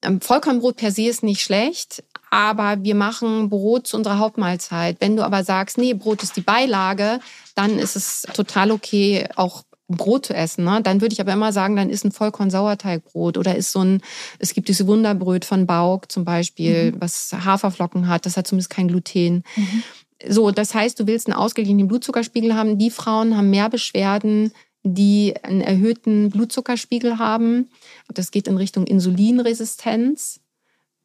[0.02, 4.98] ähm, Vollkornbrot per se ist nicht schlecht, aber wir machen Brot zu unserer Hauptmahlzeit.
[5.00, 7.20] Wenn du aber sagst, nee, Brot ist die Beilage,
[7.58, 10.64] dann ist es total okay, auch Brot zu essen.
[10.64, 10.80] Ne?
[10.82, 14.00] Dann würde ich aber immer sagen, dann ist ein Vollkorn-Sauerteigbrot oder ist so ein,
[14.38, 17.00] es gibt diese Wunderbröt von Bauk zum Beispiel, mhm.
[17.00, 19.42] was Haferflocken hat, das hat zumindest kein Gluten.
[19.56, 19.82] Mhm.
[20.28, 22.78] So, das heißt, du willst einen ausgeglichenen Blutzuckerspiegel haben.
[22.78, 24.52] Die Frauen haben mehr Beschwerden,
[24.84, 27.70] die einen erhöhten Blutzuckerspiegel haben.
[28.12, 30.40] Das geht in Richtung Insulinresistenz.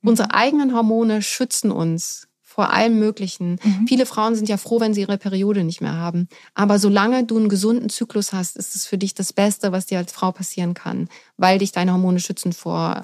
[0.02, 0.10] Mhm.
[0.10, 3.58] Unsere eigenen Hormone schützen uns vor allem Möglichen.
[3.64, 3.88] Mhm.
[3.88, 6.28] Viele Frauen sind ja froh, wenn sie ihre Periode nicht mehr haben.
[6.54, 9.98] Aber solange du einen gesunden Zyklus hast, ist es für dich das Beste, was dir
[9.98, 13.04] als Frau passieren kann, weil dich deine Hormone schützen vor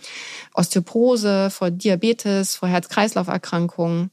[0.54, 4.12] Osteoporose, vor Diabetes, vor Herz-Kreislauf-Erkrankungen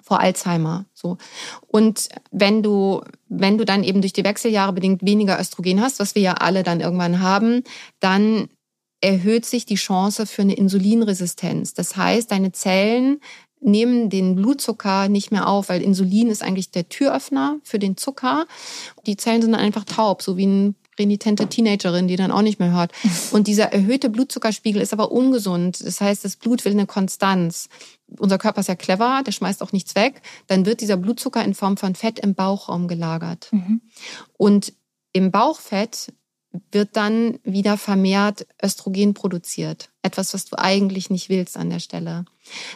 [0.00, 0.86] vor Alzheimer.
[0.94, 1.18] So.
[1.66, 6.14] Und wenn du, wenn du dann eben durch die Wechseljahre bedingt weniger Östrogen hast, was
[6.14, 7.64] wir ja alle dann irgendwann haben,
[7.98, 8.48] dann
[9.00, 11.74] erhöht sich die Chance für eine Insulinresistenz.
[11.74, 13.20] Das heißt, deine Zellen
[13.60, 18.46] nehmen den Blutzucker nicht mehr auf, weil Insulin ist eigentlich der Türöffner für den Zucker.
[19.06, 22.58] Die Zellen sind dann einfach taub, so wie ein renitente Teenagerin, die dann auch nicht
[22.58, 22.92] mehr hört.
[23.32, 25.84] Und dieser erhöhte Blutzuckerspiegel ist aber ungesund.
[25.84, 27.68] Das heißt, das Blut will eine Konstanz.
[28.18, 30.22] Unser Körper ist ja clever, der schmeißt auch nichts weg.
[30.46, 33.48] Dann wird dieser Blutzucker in Form von Fett im Bauchraum gelagert.
[33.52, 33.80] Mhm.
[34.36, 34.72] Und
[35.12, 36.12] im Bauchfett
[36.72, 39.88] wird dann wieder vermehrt Östrogen produziert.
[40.02, 42.24] Etwas, was du eigentlich nicht willst an der Stelle.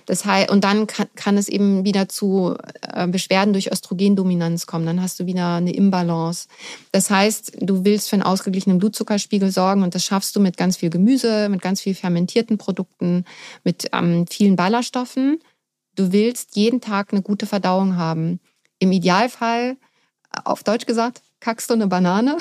[0.07, 4.87] Das heißt, und dann kann, kann es eben wieder zu äh, Beschwerden durch Östrogendominanz kommen.
[4.87, 6.47] Dann hast du wieder eine Imbalance.
[6.93, 10.77] Das heißt, du willst für einen ausgeglichenen Blutzuckerspiegel sorgen und das schaffst du mit ganz
[10.77, 13.25] viel Gemüse, mit ganz viel fermentierten Produkten,
[13.65, 15.41] mit ähm, vielen Ballaststoffen.
[15.97, 18.39] Du willst jeden Tag eine gute Verdauung haben.
[18.79, 19.77] Im Idealfall,
[20.45, 22.39] auf Deutsch gesagt, kackst du eine Banane.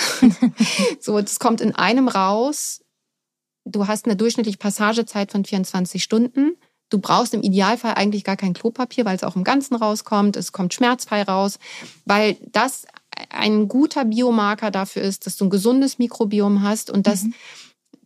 [1.01, 2.81] so, das kommt in einem raus.
[3.65, 6.55] Du hast eine durchschnittliche Passagezeit von 24 Stunden.
[6.89, 10.37] Du brauchst im Idealfall eigentlich gar kein Klopapier, weil es auch im Ganzen rauskommt.
[10.37, 11.59] Es kommt schmerzfrei raus,
[12.05, 12.85] weil das
[13.29, 17.33] ein guter Biomarker dafür ist, dass du ein gesundes Mikrobiom hast und dass mhm.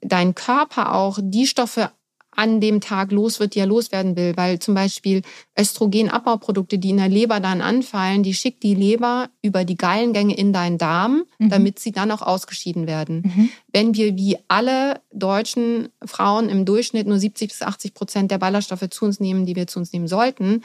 [0.02, 1.92] dein Körper auch die Stoffe
[2.38, 4.38] an dem Tag los wird, die er loswerden will.
[4.38, 5.24] Weil zum Beispiel
[5.60, 10.54] Östrogenabbauprodukte, die in der Leber dann anfallen, die schickt die Leber über die Gallengänge in
[10.54, 11.50] deinen Darm, mhm.
[11.50, 13.24] damit sie dann auch ausgeschieden werden.
[13.26, 13.50] Mhm.
[13.74, 18.88] Wenn wir wie alle deutschen Frauen im Durchschnitt nur 70 bis 80 Prozent der Ballaststoffe
[18.90, 20.62] zu uns nehmen, die wir zu uns nehmen sollten,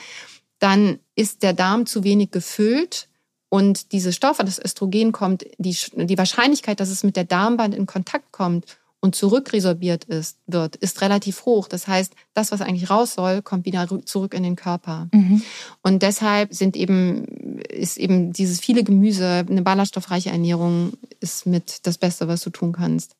[0.58, 3.08] dann ist der Darm zu wenig gefüllt
[3.48, 7.86] und diese Stoffe, das Östrogen kommt, die, die Wahrscheinlichkeit, dass es mit der Darmwand in
[7.86, 11.66] Kontakt kommt und zurückresorbiert ist, wird, ist relativ hoch.
[11.66, 15.08] Das heißt, das, was eigentlich raus soll, kommt wieder zurück in den Körper.
[15.12, 15.42] Mhm.
[15.82, 21.98] Und deshalb sind eben, ist eben dieses viele Gemüse, eine ballaststoffreiche Ernährung ist mit das
[21.98, 23.16] Beste, was du tun kannst.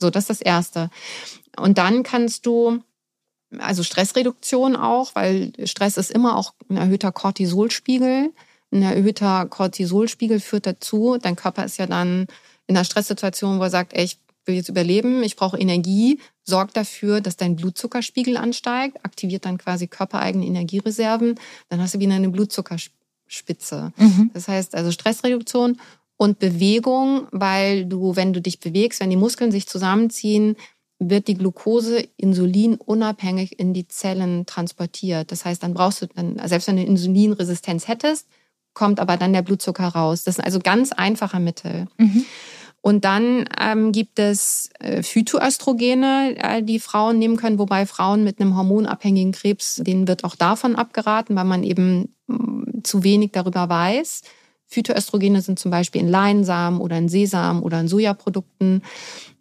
[0.00, 0.88] So, das ist das Erste.
[1.56, 2.80] Und dann kannst du,
[3.58, 8.30] also Stressreduktion auch, weil Stress ist immer auch ein erhöhter Cortisolspiegel.
[8.70, 12.28] Ein erhöhter Cortisolspiegel führt dazu, dein Körper ist ja dann
[12.66, 16.76] in einer Stresssituation, wo er sagt, ey, ich will jetzt überleben, ich brauche Energie, sorgt
[16.76, 21.36] dafür, dass dein Blutzuckerspiegel ansteigt, aktiviert dann quasi körpereigene Energiereserven,
[21.68, 23.92] dann hast du wieder eine Blutzuckerspitze.
[23.96, 24.30] Mhm.
[24.34, 25.78] Das heißt also Stressreduktion
[26.16, 30.56] und Bewegung, weil du, wenn du dich bewegst, wenn die Muskeln sich zusammenziehen,
[30.98, 35.32] wird die Glucose Insulin unabhängig in die Zellen transportiert.
[35.32, 38.28] Das heißt, dann brauchst du dann, selbst wenn du Insulinresistenz hättest,
[38.74, 40.24] kommt aber dann der Blutzucker raus.
[40.24, 41.86] Das sind also ganz einfache Mittel.
[41.98, 42.24] Mhm.
[42.86, 48.38] Und dann ähm, gibt es äh, Phytoöstrogene, äh, die Frauen nehmen können, wobei Frauen mit
[48.38, 53.32] einem hormonabhängigen Krebs, denen wird auch davon abgeraten, weil man eben mh, mm, zu wenig
[53.32, 54.20] darüber weiß.
[54.66, 58.82] Phytoöstrogene sind zum Beispiel in Leinsamen oder in Sesam oder in Sojaprodukten.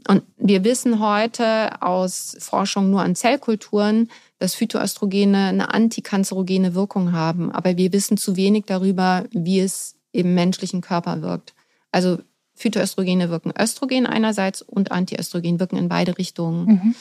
[0.07, 7.51] Und wir wissen heute aus Forschung nur an Zellkulturen, dass Phytoöstrogene eine antikanzerogene Wirkung haben.
[7.51, 11.53] Aber wir wissen zu wenig darüber, wie es im menschlichen Körper wirkt.
[11.91, 12.19] Also
[12.55, 16.65] Phytoöstrogene wirken Östrogen einerseits und Antiöstrogen wirken in beide Richtungen.
[16.65, 16.95] Mhm.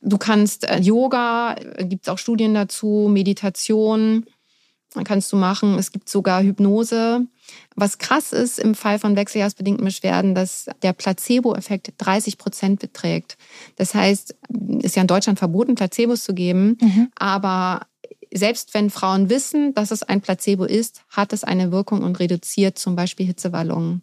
[0.00, 4.26] Du kannst äh, Yoga, äh, gibt es auch Studien dazu, Meditation
[5.04, 5.78] kannst du machen.
[5.78, 7.26] Es gibt sogar Hypnose.
[7.74, 13.36] Was krass ist im Fall von wechseljahrsbedingten Beschwerden, dass der Placebo-Effekt 30 Prozent beträgt.
[13.76, 14.36] Das heißt,
[14.80, 16.78] ist ja in Deutschland verboten, Placebos zu geben.
[16.80, 17.08] Mhm.
[17.14, 17.86] Aber
[18.32, 22.78] selbst wenn Frauen wissen, dass es ein Placebo ist, hat es eine Wirkung und reduziert
[22.78, 24.02] zum Beispiel Hitzewallungen.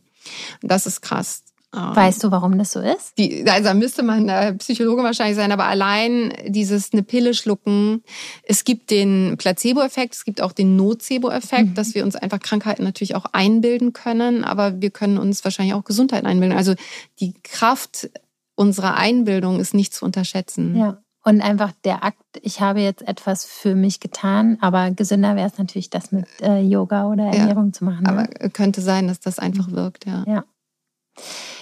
[0.62, 1.44] Das ist krass.
[1.72, 3.14] Ähm, weißt du, warum das so ist?
[3.18, 8.04] Die, also müsste man Psychologe wahrscheinlich sein, aber allein dieses eine Pille schlucken.
[8.44, 11.74] Es gibt den Placebo-Effekt, es gibt auch den Nocebo-Effekt, mhm.
[11.76, 15.84] dass wir uns einfach Krankheiten natürlich auch einbilden können, aber wir können uns wahrscheinlich auch
[15.84, 16.58] Gesundheit einbilden.
[16.58, 16.74] Also
[17.20, 18.10] die Kraft
[18.56, 20.76] unserer Einbildung ist nicht zu unterschätzen.
[20.76, 21.02] Ja.
[21.24, 25.58] Und einfach der Akt, ich habe jetzt etwas für mich getan, aber gesünder wäre es
[25.58, 28.04] natürlich, das mit äh, Yoga oder Ernährung ja, zu machen.
[28.04, 28.10] Ne?
[28.10, 29.76] Aber könnte sein, dass das einfach mhm.
[29.76, 30.24] wirkt, ja.
[30.26, 30.44] Ja,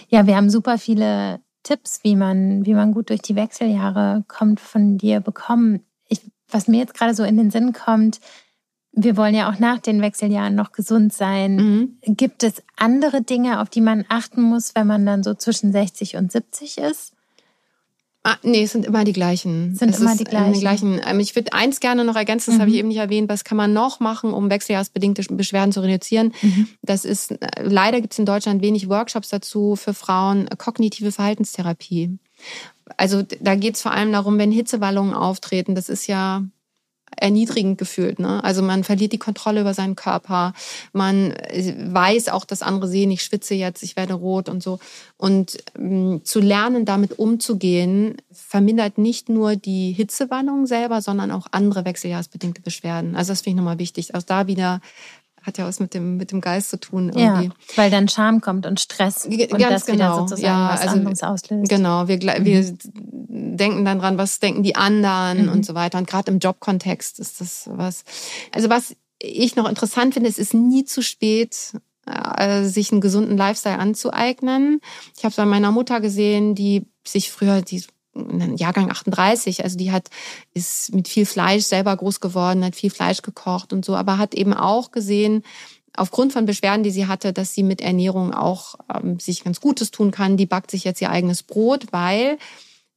[0.10, 4.60] ja wir haben super viele Tipps, wie man, wie man gut durch die Wechseljahre kommt,
[4.60, 5.82] von dir bekommen.
[6.08, 8.20] Ich, was mir jetzt gerade so in den Sinn kommt,
[8.92, 11.56] wir wollen ja auch nach den Wechseljahren noch gesund sein.
[11.56, 11.98] Mhm.
[12.16, 16.16] Gibt es andere Dinge, auf die man achten muss, wenn man dann so zwischen 60
[16.16, 17.17] und 70 ist?
[18.28, 19.74] Ah, nee, es sind immer die gleichen.
[19.74, 20.52] Sind es immer die gleichen.
[20.52, 21.00] Die gleichen.
[21.08, 22.62] Ähm, ich würde eins gerne noch ergänzen, das mhm.
[22.62, 23.30] habe ich eben nicht erwähnt.
[23.30, 26.34] Was kann man noch machen, um wechseljahrsbedingte Beschwerden zu reduzieren?
[26.42, 26.68] Mhm.
[26.82, 32.18] Das ist, äh, leider gibt es in Deutschland wenig Workshops dazu für Frauen, kognitive Verhaltenstherapie.
[32.98, 36.44] Also da geht es vor allem darum, wenn Hitzewallungen auftreten, das ist ja
[37.16, 38.20] erniedrigend gefühlt.
[38.20, 38.44] Ne?
[38.44, 40.54] Also man verliert die Kontrolle über seinen Körper.
[40.94, 44.80] Man äh, weiß auch, dass andere sehen, ich schwitze jetzt, ich werde rot und so.
[45.18, 51.86] Und ähm, zu lernen, damit umzugehen, vermindert nicht nur die Hitzewallung selber, sondern auch andere
[51.86, 53.16] wechseljahresbedingte Beschwerden.
[53.16, 54.14] Also das finde ich nochmal wichtig.
[54.14, 54.82] Auch da wieder
[55.48, 57.10] hat ja was mit dem, mit dem Geist zu tun.
[57.10, 57.48] Irgendwie.
[57.48, 59.96] Ja, weil dann Scham kommt und Stress und Ganz das genau.
[59.96, 61.70] wieder sozusagen ja, was also, anderes auslöst.
[61.70, 62.46] Genau, wir, mhm.
[62.46, 62.78] wir
[63.58, 65.52] denken dann dran, was denken die anderen mhm.
[65.52, 65.98] und so weiter.
[65.98, 68.04] Und gerade im Jobkontext ist das was.
[68.52, 71.74] Also was ich noch interessant finde, es ist nie zu spät,
[72.06, 74.82] äh, sich einen gesunden Lifestyle anzueignen.
[75.18, 77.84] Ich habe es bei meiner Mutter gesehen, die sich früher, die
[78.58, 80.10] Jahrgang 38, also die hat,
[80.54, 84.34] ist mit viel Fleisch selber groß geworden, hat viel Fleisch gekocht und so, aber hat
[84.34, 85.44] eben auch gesehen,
[85.98, 89.92] aufgrund von Beschwerden, die sie hatte, dass sie mit Ernährung auch ähm, sich ganz Gutes
[89.92, 90.38] tun kann.
[90.38, 92.38] Die backt sich jetzt ihr eigenes Brot, weil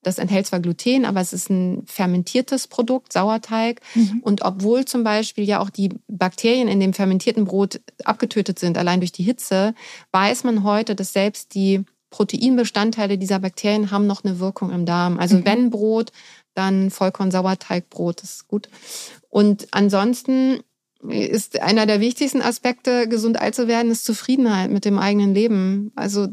[0.02, 3.80] das enthält zwar Gluten, aber es ist ein fermentiertes Produkt, Sauerteig.
[3.94, 4.20] Mhm.
[4.22, 9.00] Und obwohl zum Beispiel ja auch die Bakterien in dem fermentierten Brot abgetötet sind, allein
[9.00, 9.74] durch die Hitze,
[10.12, 15.18] weiß man heute, dass selbst die Proteinbestandteile dieser Bakterien haben noch eine Wirkung im Darm.
[15.18, 15.44] Also mhm.
[15.44, 16.12] wenn Brot,
[16.54, 18.68] dann Vollkorn-Sauerteigbrot, das ist gut.
[19.28, 20.60] Und ansonsten
[21.08, 25.92] ist einer der wichtigsten Aspekte, gesund alt zu werden, ist Zufriedenheit mit dem eigenen Leben.
[25.94, 26.28] Also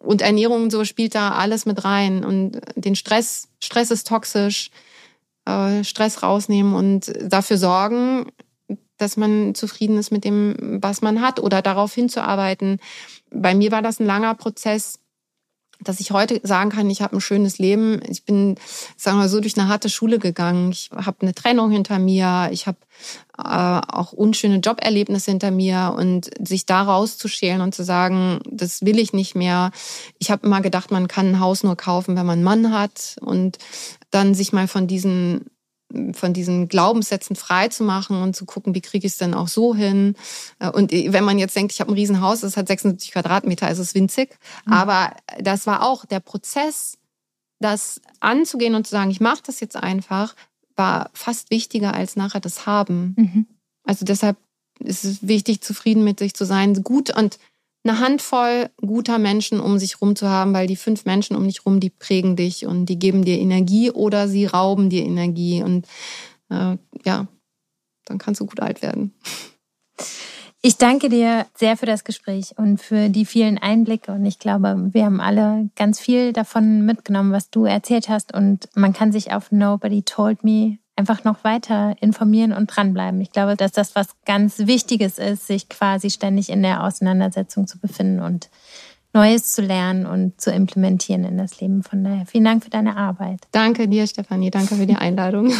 [0.00, 2.24] und Ernährung und so spielt da alles mit rein.
[2.24, 4.70] Und den Stress, Stress ist toxisch,
[5.44, 8.26] äh, Stress rausnehmen und dafür sorgen,
[8.96, 12.80] dass man zufrieden ist mit dem, was man hat oder darauf hinzuarbeiten.
[13.30, 14.98] Bei mir war das ein langer Prozess,
[15.80, 18.00] dass ich heute sagen kann, ich habe ein schönes Leben.
[18.08, 18.56] Ich bin,
[18.96, 20.72] sagen wir so, durch eine harte Schule gegangen.
[20.72, 22.48] Ich habe eine Trennung hinter mir.
[22.52, 22.78] Ich habe
[23.38, 28.98] äh, auch unschöne Joberlebnisse hinter mir und sich da rauszuschälen und zu sagen, das will
[28.98, 29.70] ich nicht mehr.
[30.18, 33.16] Ich habe immer gedacht, man kann ein Haus nur kaufen, wenn man einen Mann hat
[33.20, 33.58] und
[34.10, 35.46] dann sich mal von diesen
[36.12, 39.48] von diesen Glaubenssätzen frei zu machen und zu gucken, wie kriege ich es denn auch
[39.48, 40.16] so hin.
[40.58, 43.78] Äh, und wenn man jetzt denkt, ich habe ein Riesenhaus, das hat 76 Quadratmeter, ist
[43.78, 44.38] es winzig.
[44.66, 44.72] Mhm.
[44.72, 46.98] Aber das war auch der Prozess,
[47.58, 50.34] das anzugehen und zu sagen, ich mache das jetzt einfach,
[50.76, 53.14] war fast wichtiger als nachher das Haben.
[53.16, 53.46] Mhm.
[53.84, 54.36] Also deshalb
[54.80, 57.38] ist es wichtig, zufrieden mit sich zu sein, gut und
[57.84, 61.64] eine Handvoll guter Menschen um sich rum zu haben, weil die fünf Menschen um dich
[61.64, 65.62] rum, die prägen dich und die geben dir Energie oder sie rauben dir Energie.
[65.62, 65.86] Und
[66.50, 67.28] äh, ja,
[68.04, 69.14] dann kannst du gut alt werden.
[70.60, 74.10] Ich danke dir sehr für das Gespräch und für die vielen Einblicke.
[74.10, 78.34] Und ich glaube, wir haben alle ganz viel davon mitgenommen, was du erzählt hast.
[78.34, 83.20] Und man kann sich auf Nobody Told Me einfach noch weiter informieren und dranbleiben.
[83.20, 87.78] Ich glaube, dass das was ganz Wichtiges ist, sich quasi ständig in der Auseinandersetzung zu
[87.78, 88.50] befinden und
[89.14, 91.82] Neues zu lernen und zu implementieren in das Leben.
[91.82, 93.40] Von daher vielen Dank für deine Arbeit.
[93.52, 94.50] Danke dir, Stefanie.
[94.50, 95.52] Danke für die Einladung.